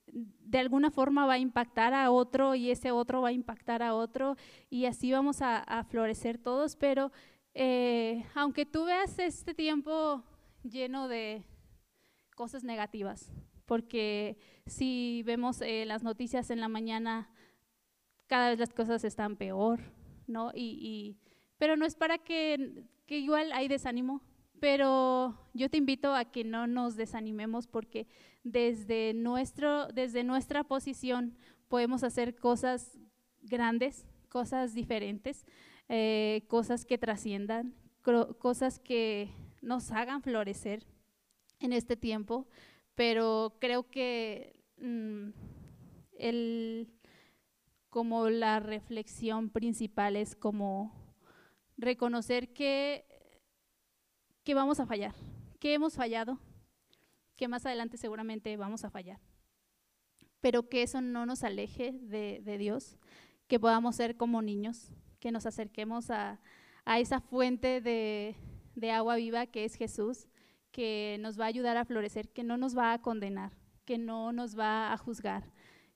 de 0.07 0.57
alguna 0.59 0.91
forma 0.91 1.25
va 1.25 1.33
a 1.33 1.39
impactar 1.39 1.93
a 1.93 2.11
otro 2.11 2.55
y 2.55 2.71
ese 2.71 2.91
otro 2.91 3.21
va 3.21 3.29
a 3.29 3.33
impactar 3.33 3.81
a 3.81 3.95
otro 3.95 4.35
y 4.69 4.85
así 4.85 5.11
vamos 5.11 5.41
a, 5.41 5.85
florecer 5.89 6.37
todos, 6.37 6.75
pero 6.75 7.11
aunque 8.35 8.65
tú 8.65 8.85
veas 8.85 9.17
este 9.19 9.53
tiempo 9.53 10.23
lleno 10.63 11.07
de, 11.07 11.45
cosas 12.41 12.63
negativas, 12.63 13.31
porque 13.67 14.35
si 14.65 15.21
vemos 15.27 15.61
eh, 15.61 15.85
las 15.85 16.01
noticias 16.01 16.49
en 16.49 16.59
la 16.59 16.67
mañana, 16.67 17.29
cada 18.25 18.49
vez 18.49 18.57
las 18.57 18.73
cosas 18.73 19.03
están 19.03 19.35
peor, 19.35 19.79
¿no? 20.25 20.51
Y, 20.55 21.19
pero 21.59 21.77
no 21.77 21.85
es 21.85 21.95
para 21.95 22.17
que, 22.17 22.85
que 23.05 23.19
igual 23.19 23.51
hay 23.53 23.67
desánimo, 23.67 24.23
pero 24.61 25.35
yo 25.55 25.69
te 25.71 25.77
invito 25.77 26.13
a 26.13 26.25
que 26.25 26.43
no 26.43 26.67
nos 26.67 26.95
desanimemos 26.95 27.65
porque 27.65 28.07
desde, 28.43 29.11
nuestro, 29.15 29.87
desde 29.87 30.23
nuestra 30.23 30.63
posición 30.63 31.35
podemos 31.67 32.03
hacer 32.03 32.35
cosas 32.35 32.99
grandes, 33.41 34.05
cosas 34.29 34.75
diferentes, 34.75 35.47
eh, 35.89 36.43
cosas 36.47 36.85
que 36.85 36.99
trasciendan, 36.99 37.73
cosas 38.37 38.77
que 38.77 39.31
nos 39.63 39.91
hagan 39.91 40.21
florecer 40.21 40.85
en 41.59 41.73
este 41.73 41.97
tiempo, 41.97 42.47
pero 42.93 43.57
creo 43.59 43.89
que 43.89 44.61
mm, 44.77 45.29
el, 46.19 46.87
como 47.89 48.29
la 48.29 48.59
reflexión 48.59 49.49
principal 49.49 50.15
es 50.15 50.35
como 50.35 50.93
reconocer 51.77 52.53
que, 52.53 53.10
que 54.43 54.53
vamos 54.53 54.79
a 54.79 54.85
fallar, 54.85 55.13
que 55.59 55.73
hemos 55.73 55.95
fallado, 55.95 56.39
que 57.35 57.47
más 57.47 57.65
adelante 57.65 57.97
seguramente 57.97 58.55
vamos 58.57 58.83
a 58.83 58.89
fallar, 58.89 59.19
pero 60.39 60.69
que 60.69 60.83
eso 60.83 61.01
no 61.01 61.25
nos 61.25 61.43
aleje 61.43 61.93
de, 62.01 62.57
Dios, 62.57 62.97
que 63.47 63.59
podamos 63.59 63.95
ser 63.95 64.17
como 64.17 64.41
niños, 64.41 64.91
que 65.19 65.31
nos 65.31 65.45
acerquemos 65.45 66.09
a, 66.09 66.39
a 66.85 66.99
esa 66.99 67.19
fuente 67.19 67.81
de, 67.81 68.35
de 68.75 68.91
agua 68.91 69.15
viva 69.15 69.45
que 69.45 69.65
es 69.65 69.75
Jesús 69.75 70.27
que 70.71 71.17
nos 71.19 71.39
va 71.39 71.45
a 71.45 71.47
ayudar 71.47 71.77
a 71.77 71.85
florecer, 71.85 72.29
que 72.29 72.43
no 72.43 72.57
nos 72.57 72.77
va 72.77 72.93
a 72.93 73.01
condenar, 73.01 73.51
que 73.85 73.97
no 73.97 74.31
nos 74.31 74.57
va 74.57 74.93
a 74.93 74.97
juzgar, 74.97 75.43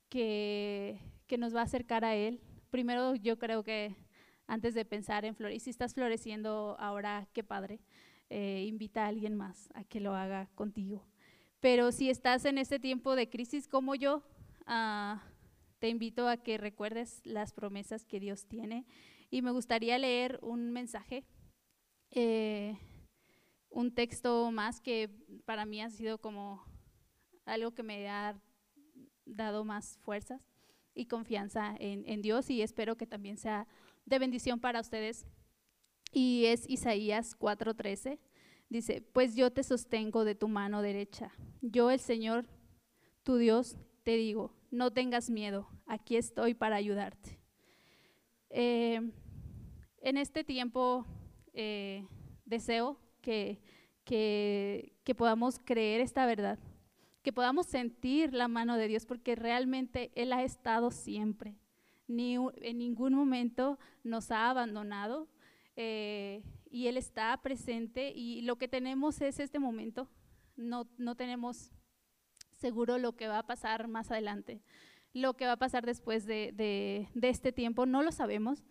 que, 0.10 1.00
que 1.28 1.38
nos 1.38 1.56
va 1.56 1.62
a 1.62 1.64
acercar 1.64 2.06
a 2.06 2.16
Él. 2.16 2.42
Primero 2.70 3.16
yo 3.16 3.40
creo 3.40 3.64
que 3.64 3.96
antes 4.48 4.74
de 4.74 4.86
pensar 4.86 5.26
en 5.26 5.36
florecer, 5.36 5.62
si 5.62 5.70
estás 5.70 5.94
floreciendo 5.94 6.76
ahora, 6.80 7.28
qué 7.34 7.44
padre, 7.44 7.80
eh, 8.30 8.66
invita 8.68 9.06
a 9.06 9.08
alguien 9.08 9.36
más 9.36 9.70
a 9.74 9.84
que 9.84 10.00
lo 10.00 10.16
haga 10.16 10.50
contigo. 10.56 11.06
Pero 11.60 11.92
si 11.92 12.10
estás 12.10 12.46
en 12.46 12.58
este 12.58 12.80
tiempo 12.80 13.16
de 13.16 13.30
crisis 13.30 13.68
como 13.68 13.96
yo, 13.96 14.24
uh, 14.68 15.18
te 15.80 15.90
invito 15.90 16.28
a 16.28 16.38
que 16.38 16.58
recuerdes 16.58 17.22
las 17.26 17.54
promesas 17.54 18.06
que 18.06 18.20
Dios 18.20 18.46
tiene. 18.46 18.86
Y 19.30 19.42
me 19.42 19.52
gustaría 19.52 19.98
leer 19.98 20.40
un 20.42 20.72
mensaje. 20.72 21.26
Eh, 22.12 22.78
un 23.70 23.94
texto 23.94 24.52
más 24.52 24.80
que 24.80 25.10
para 25.46 25.66
mí 25.66 25.82
ha 25.82 25.90
sido 25.90 26.18
como 26.18 26.64
algo 27.46 27.72
que 27.72 27.84
me 27.84 28.10
ha 28.10 28.40
dado 29.26 29.66
más 29.66 29.98
fuerzas 29.98 30.42
y 30.94 31.08
confianza 31.08 31.76
en, 31.78 32.22
Dios 32.22 32.50
y 32.50 32.62
espero 32.62 32.96
que 32.96 33.06
también 33.06 33.38
sea 33.38 33.68
de 34.06 34.18
bendición 34.18 34.60
para 34.60 34.80
ustedes. 34.80 35.28
Y 36.16 36.46
es 36.46 36.70
Isaías 36.70 37.36
4:13. 37.38 38.20
Dice, 38.70 39.02
pues 39.02 39.36
yo 39.36 39.52
te 39.52 39.64
sostengo 39.64 40.24
de 40.24 40.34
tu 40.34 40.48
mano 40.48 40.82
derecha. 40.82 41.34
Yo 41.62 41.92
el 41.92 42.00
Señor, 42.00 42.46
tu 43.24 43.36
Dios, 43.36 43.78
te 44.04 44.16
digo, 44.16 44.54
no 44.72 44.94
tengas 44.94 45.30
miedo, 45.30 45.68
aquí 45.86 46.16
estoy 46.16 46.54
para 46.54 46.78
ayudarte. 46.78 47.38
Eh, 48.50 49.12
en 50.00 50.18
este 50.18 50.46
tiempo 50.46 51.06
eh, 51.54 52.08
deseo 52.46 52.98
que, 53.22 53.60
que, 54.06 55.16
podamos 55.18 55.60
creer 55.60 56.00
esta 56.00 56.26
verdad, 56.26 56.60
que 57.24 57.34
podamos 57.34 57.66
sentir 57.66 58.34
la 58.34 58.48
mano 58.48 58.78
de 58.78 58.88
Dios, 58.88 59.06
porque 59.06 59.36
realmente 59.36 60.12
Él 60.16 60.32
ha 60.32 60.44
estado 60.44 60.92
siempre. 60.92 61.58
Ni 62.08 62.36
en 62.36 62.78
ningún 62.78 63.14
momento 63.14 63.78
nos 64.04 64.32
ha 64.32 64.50
abandonado 64.50 65.28
eh, 65.76 66.44
y 66.70 66.88
Él 66.88 66.98
está 66.98 67.36
presente 67.42 68.12
y 68.12 68.42
lo 68.42 68.58
que 68.58 68.68
tenemos 68.68 69.22
es 69.22 69.40
este 69.40 69.60
momento. 69.60 70.10
No, 70.56 70.88
no 70.98 71.16
tenemos 71.16 71.72
seguro 72.56 72.98
lo 72.98 73.16
que 73.16 73.28
va 73.28 73.40
a 73.40 73.48
pasar 73.48 73.88
más 73.88 74.12
adelante. 74.12 74.62
Lo 75.14 75.36
que 75.36 75.46
va 75.46 75.54
a 75.54 75.58
pasar 75.58 75.86
después 75.86 76.26
de, 76.26 76.52
de 76.54 77.30
este 77.30 77.52
tiempo 77.52 77.86
no 77.86 78.04
lo 78.04 78.12
sabemos, 78.12 78.64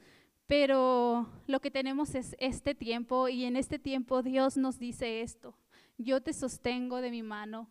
pero 0.47 1.27
lo 1.47 1.61
que 1.61 1.71
tenemos 1.71 2.15
es 2.15 2.37
este 2.39 2.75
tiempo 2.75 3.29
y 3.29 3.45
en 3.45 3.57
este 3.57 3.79
tiempo 3.79 4.23
Dios 4.23 4.57
nos 4.57 4.79
dice 4.79 5.23
esto. 5.23 5.57
Yo 5.97 6.21
te 6.21 6.33
sostengo 6.33 7.01
de 7.01 7.11
mi 7.11 7.23
mano. 7.23 7.71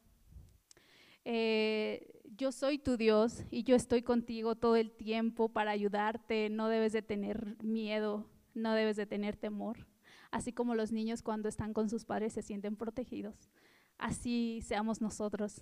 Eh, 1.25 2.21
yo 2.35 2.51
soy 2.51 2.79
tu 2.79 2.97
Dios 2.97 3.43
y 3.51 3.63
yo 3.63 3.75
estoy 3.75 4.01
contigo 4.01 4.55
todo 4.55 4.75
el 4.75 4.91
tiempo 4.91 5.49
para 5.49 5.71
ayudarte. 5.71 6.49
No 6.49 6.67
debes 6.67 6.93
de 6.93 7.01
tener 7.01 7.61
miedo, 7.63 8.27
no 8.53 8.73
debes 8.73 8.95
de 8.95 9.05
tener 9.05 9.35
temor. 9.35 9.87
Así 10.31 10.51
como 10.51 10.75
los 10.75 10.91
niños 10.91 11.21
cuando 11.21 11.49
están 11.49 11.73
con 11.73 11.89
sus 11.89 12.05
padres 12.05 12.33
se 12.33 12.41
sienten 12.41 12.75
protegidos. 12.75 13.49
Así 13.97 14.61
seamos 14.63 15.01
nosotros. 15.01 15.61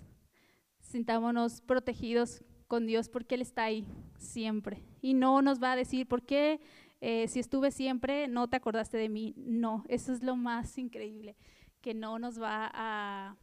Sintámonos 0.80 1.60
protegidos 1.60 2.42
con 2.68 2.86
Dios 2.86 3.08
porque 3.08 3.34
Él 3.34 3.42
está 3.42 3.64
ahí 3.64 3.86
siempre. 4.18 4.82
Y 5.00 5.14
no 5.14 5.42
nos 5.42 5.62
va 5.62 5.72
a 5.72 5.76
decir, 5.76 6.08
¿por 6.08 6.22
qué 6.22 6.60
eh, 7.04 7.26
si 7.26 7.40
estuve 7.40 7.72
siempre, 7.72 8.28
no 8.28 8.46
te 8.48 8.56
acordaste 8.56 8.96
de 8.96 9.08
mí. 9.08 9.34
No, 9.36 9.84
eso 9.88 10.12
es 10.12 10.22
lo 10.22 10.36
más 10.36 10.78
increíble, 10.78 11.36
que 11.80 11.94
no 11.94 12.20
nos 12.20 12.40
va 12.40 12.70
a, 12.72 13.36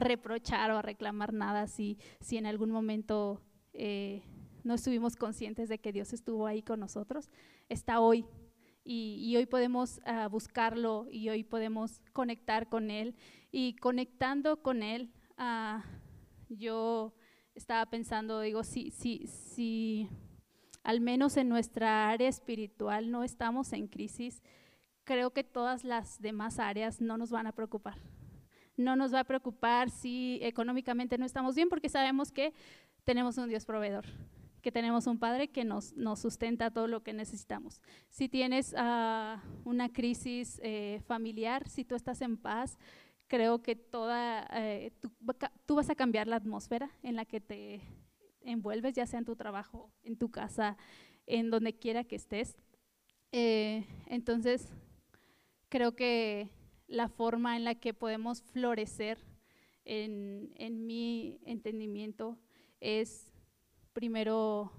reprochar 0.00 0.70
o 0.70 0.78
a 0.78 0.82
reclamar 0.82 1.32
nada 1.32 1.66
si, 1.66 1.98
si 2.20 2.36
en 2.36 2.46
algún 2.46 2.70
momento 2.70 3.40
eh, 3.72 4.22
no 4.64 4.74
estuvimos 4.74 5.16
conscientes 5.16 5.68
de 5.68 5.78
que 5.78 5.92
Dios 5.92 6.12
estuvo 6.12 6.46
ahí 6.46 6.62
con 6.62 6.80
nosotros. 6.80 7.30
Está 7.68 8.00
hoy. 8.00 8.26
Y, 8.82 9.36
hoy 9.36 9.46
podemos 9.46 10.00
ah, 10.04 10.26
buscarlo 10.28 11.06
y 11.10 11.28
hoy 11.28 11.44
podemos 11.44 12.00
conectar 12.12 12.68
con 12.68 12.90
Él. 12.90 13.14
Y 13.52 13.74
conectando 13.76 14.62
con 14.62 14.82
Él, 14.82 15.12
uh, 15.38 15.80
yo 16.48 17.14
estaba 17.54 17.86
pensando, 17.86 18.40
digo, 18.40 18.64
si, 18.64 18.90
si, 18.90 19.26
si 19.26 20.08
al 20.82 21.00
menos 21.00 21.36
en 21.36 21.48
nuestra 21.48 22.08
área 22.08 22.28
espiritual 22.28 23.10
no 23.10 23.22
estamos 23.22 23.72
en 23.72 23.86
crisis, 23.86 24.42
creo 25.04 25.32
que 25.32 25.44
todas 25.44 25.84
las 25.84 26.20
demás 26.20 26.58
áreas 26.58 27.00
no 27.00 27.16
nos 27.16 27.30
van 27.30 27.46
a 27.46 27.52
preocupar. 27.52 27.98
No 28.76 28.96
nos 28.96 29.12
va 29.12 29.20
a 29.20 29.24
preocupar 29.24 29.90
si 29.90 30.38
económicamente 30.42 31.18
no 31.18 31.26
estamos 31.26 31.54
bien 31.54 31.68
porque 31.68 31.88
sabemos 31.88 32.32
que 32.32 32.54
tenemos 33.04 33.36
un 33.36 33.48
Dios 33.48 33.66
proveedor, 33.66 34.06
que 34.60 34.72
tenemos 34.72 35.06
un 35.06 35.18
Padre 35.18 35.48
que 35.48 35.64
nos, 35.64 35.94
nos 35.96 36.20
sustenta 36.20 36.70
todo 36.70 36.86
lo 36.86 37.02
que 37.02 37.12
necesitamos. 37.12 37.82
Si 38.08 38.28
tienes 38.28 38.72
uh, 38.74 39.38
una 39.64 39.88
crisis 39.92 40.60
eh, 40.62 41.00
familiar, 41.06 41.68
si 41.68 41.84
tú 41.84 41.94
estás 41.94 42.20
en 42.20 42.36
paz, 42.36 42.78
creo 43.26 43.62
que 43.62 43.76
toda, 43.76 44.46
eh, 44.52 44.92
tú 45.66 45.74
vas 45.76 45.88
a 45.88 45.94
cambiar 45.94 46.26
la 46.26 46.36
atmósfera 46.36 46.90
en 47.02 47.16
la 47.16 47.24
que 47.24 47.40
te 47.40 47.80
envuelves, 48.42 48.94
ya 48.94 49.06
sea 49.06 49.18
en 49.18 49.24
tu 49.24 49.36
trabajo, 49.36 49.92
en 50.02 50.16
tu 50.16 50.30
casa, 50.30 50.76
en 51.26 51.50
donde 51.50 51.78
quiera 51.78 52.04
que 52.04 52.16
estés. 52.16 52.56
Eh, 53.32 53.84
entonces, 54.06 54.72
creo 55.68 55.94
que 55.94 56.50
la 56.88 57.08
forma 57.08 57.56
en 57.56 57.64
la 57.64 57.76
que 57.76 57.94
podemos 57.94 58.42
florecer 58.42 59.18
en, 59.84 60.52
en 60.56 60.86
mi 60.86 61.38
entendimiento 61.44 62.36
es 62.80 63.32
primero 63.92 64.72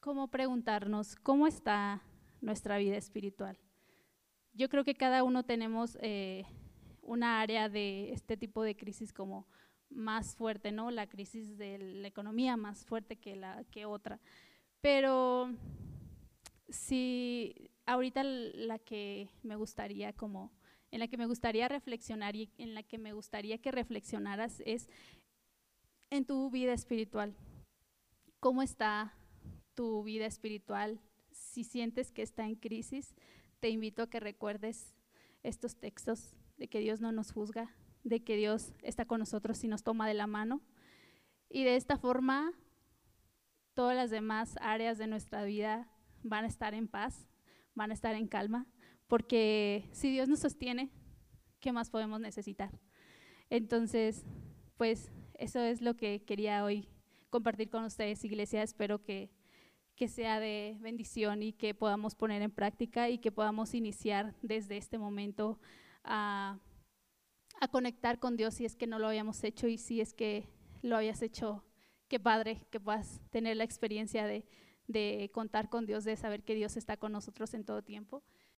cómo 0.00 0.28
preguntarnos 0.28 1.16
cómo 1.16 1.46
está 1.46 2.02
nuestra 2.40 2.78
vida 2.78 2.96
espiritual. 2.96 3.58
Yo 4.52 4.68
creo 4.68 4.84
que 4.84 4.94
cada 4.94 5.22
uno 5.22 5.44
tenemos 5.44 5.96
eh, 6.00 6.44
una 7.02 7.40
área 7.40 7.68
de 7.68 8.12
este 8.12 8.36
tipo 8.36 8.62
de 8.62 8.76
crisis 8.76 9.12
como 9.12 9.46
más 9.90 10.34
fuerte, 10.36 10.72
¿no? 10.72 10.90
La 10.90 11.06
crisis 11.06 11.58
de 11.58 11.78
la 11.78 12.08
economía 12.08 12.56
más 12.56 12.84
fuerte 12.84 13.16
que, 13.16 13.36
la, 13.36 13.64
que 13.70 13.84
otra. 13.84 14.20
Pero 14.80 15.52
si 16.68 17.70
ahorita 17.86 18.22
la 18.22 18.78
que 18.78 19.28
me 19.42 19.56
gustaría 19.56 20.12
como 20.12 20.52
en 20.92 21.00
la 21.00 21.08
que 21.08 21.16
me 21.16 21.26
gustaría 21.26 21.68
reflexionar 21.68 22.34
y 22.34 22.50
en 22.58 22.74
la 22.74 22.82
que 22.82 22.98
me 22.98 23.12
gustaría 23.12 23.58
que 23.58 23.70
reflexionaras 23.70 24.60
es 24.64 24.88
en 26.10 26.24
tu 26.24 26.50
vida 26.50 26.72
espiritual. 26.72 27.34
¿Cómo 28.40 28.62
está 28.62 29.12
tu 29.74 30.02
vida 30.02 30.24
espiritual? 30.24 30.98
Si 31.30 31.62
sientes 31.62 32.10
que 32.10 32.22
está 32.22 32.46
en 32.46 32.54
crisis, 32.54 33.14
te 33.60 33.68
invito 33.68 34.02
a 34.02 34.08
que 34.08 34.18
recuerdes 34.18 34.94
estos 35.42 35.76
textos 35.76 36.38
de 36.56 36.66
que 36.66 36.80
Dios 36.80 37.02
no 37.02 37.12
nos 37.12 37.32
juzga, 37.32 37.76
de 38.02 38.24
que 38.24 38.36
Dios 38.36 38.72
está 38.80 39.04
con 39.04 39.18
nosotros 39.18 39.62
y 39.62 39.68
nos 39.68 39.82
toma 39.82 40.08
de 40.08 40.14
la 40.14 40.26
mano. 40.26 40.62
Y 41.50 41.64
de 41.64 41.76
esta 41.76 41.98
forma, 41.98 42.54
todas 43.74 43.94
las 43.94 44.08
demás 44.08 44.54
áreas 44.62 44.96
de 44.96 45.06
nuestra 45.06 45.44
vida 45.44 45.90
van 46.22 46.46
a 46.46 46.48
estar 46.48 46.72
en 46.72 46.88
paz, 46.88 47.26
van 47.74 47.90
a 47.90 47.94
estar 47.94 48.14
en 48.14 48.26
calma, 48.26 48.66
porque 49.06 49.86
si 49.92 50.10
Dios 50.10 50.30
nos 50.30 50.40
sostiene, 50.40 50.90
¿qué 51.60 51.72
más 51.72 51.90
podemos 51.90 52.20
necesitar? 52.20 52.70
Entonces, 53.50 54.24
pues 54.78 55.12
eso 55.34 55.60
es 55.60 55.82
lo 55.82 55.98
que 55.98 56.24
quería 56.24 56.64
hoy 56.64 56.88
compartir 57.30 57.70
con 57.70 57.84
ustedes, 57.84 58.24
iglesia. 58.24 58.62
Espero 58.62 59.02
que, 59.02 59.30
que 59.96 60.08
sea 60.08 60.40
de 60.40 60.76
bendición 60.80 61.42
y 61.42 61.52
que 61.52 61.74
podamos 61.74 62.14
poner 62.14 62.42
en 62.42 62.50
práctica 62.50 63.08
y 63.08 63.18
que 63.18 63.32
podamos 63.32 63.74
iniciar 63.74 64.34
desde 64.42 64.76
este 64.76 64.98
momento 64.98 65.58
a 66.04 66.58
a 67.60 67.68
conectar 67.68 68.18
con 68.18 68.36
Dios 68.36 68.54
si 68.54 68.64
es 68.64 68.74
que 68.74 68.86
no 68.86 68.98
lo 68.98 69.06
habíamos 69.06 69.44
hecho 69.44 69.68
y 69.68 69.76
si 69.76 70.00
es 70.00 70.14
que 70.14 70.48
lo 70.82 70.96
habías 70.96 71.22
hecho, 71.22 71.62
qué 72.08 72.18
padre 72.18 72.66
que 72.70 72.80
puedas 72.80 73.20
tener 73.30 73.56
la 73.58 73.64
experiencia 73.64 74.26
de, 74.26 74.46
de 74.86 75.30
contar 75.32 75.68
con 75.68 75.84
Dios, 75.86 76.04
de 76.04 76.16
saber 76.16 76.42
que 76.42 76.54
Dios 76.54 76.78
está 76.78 76.96
con 76.96 77.12
nosotros 77.12 77.52
en 77.52 77.64
todo 77.64 77.82
tiempo. 77.82 78.24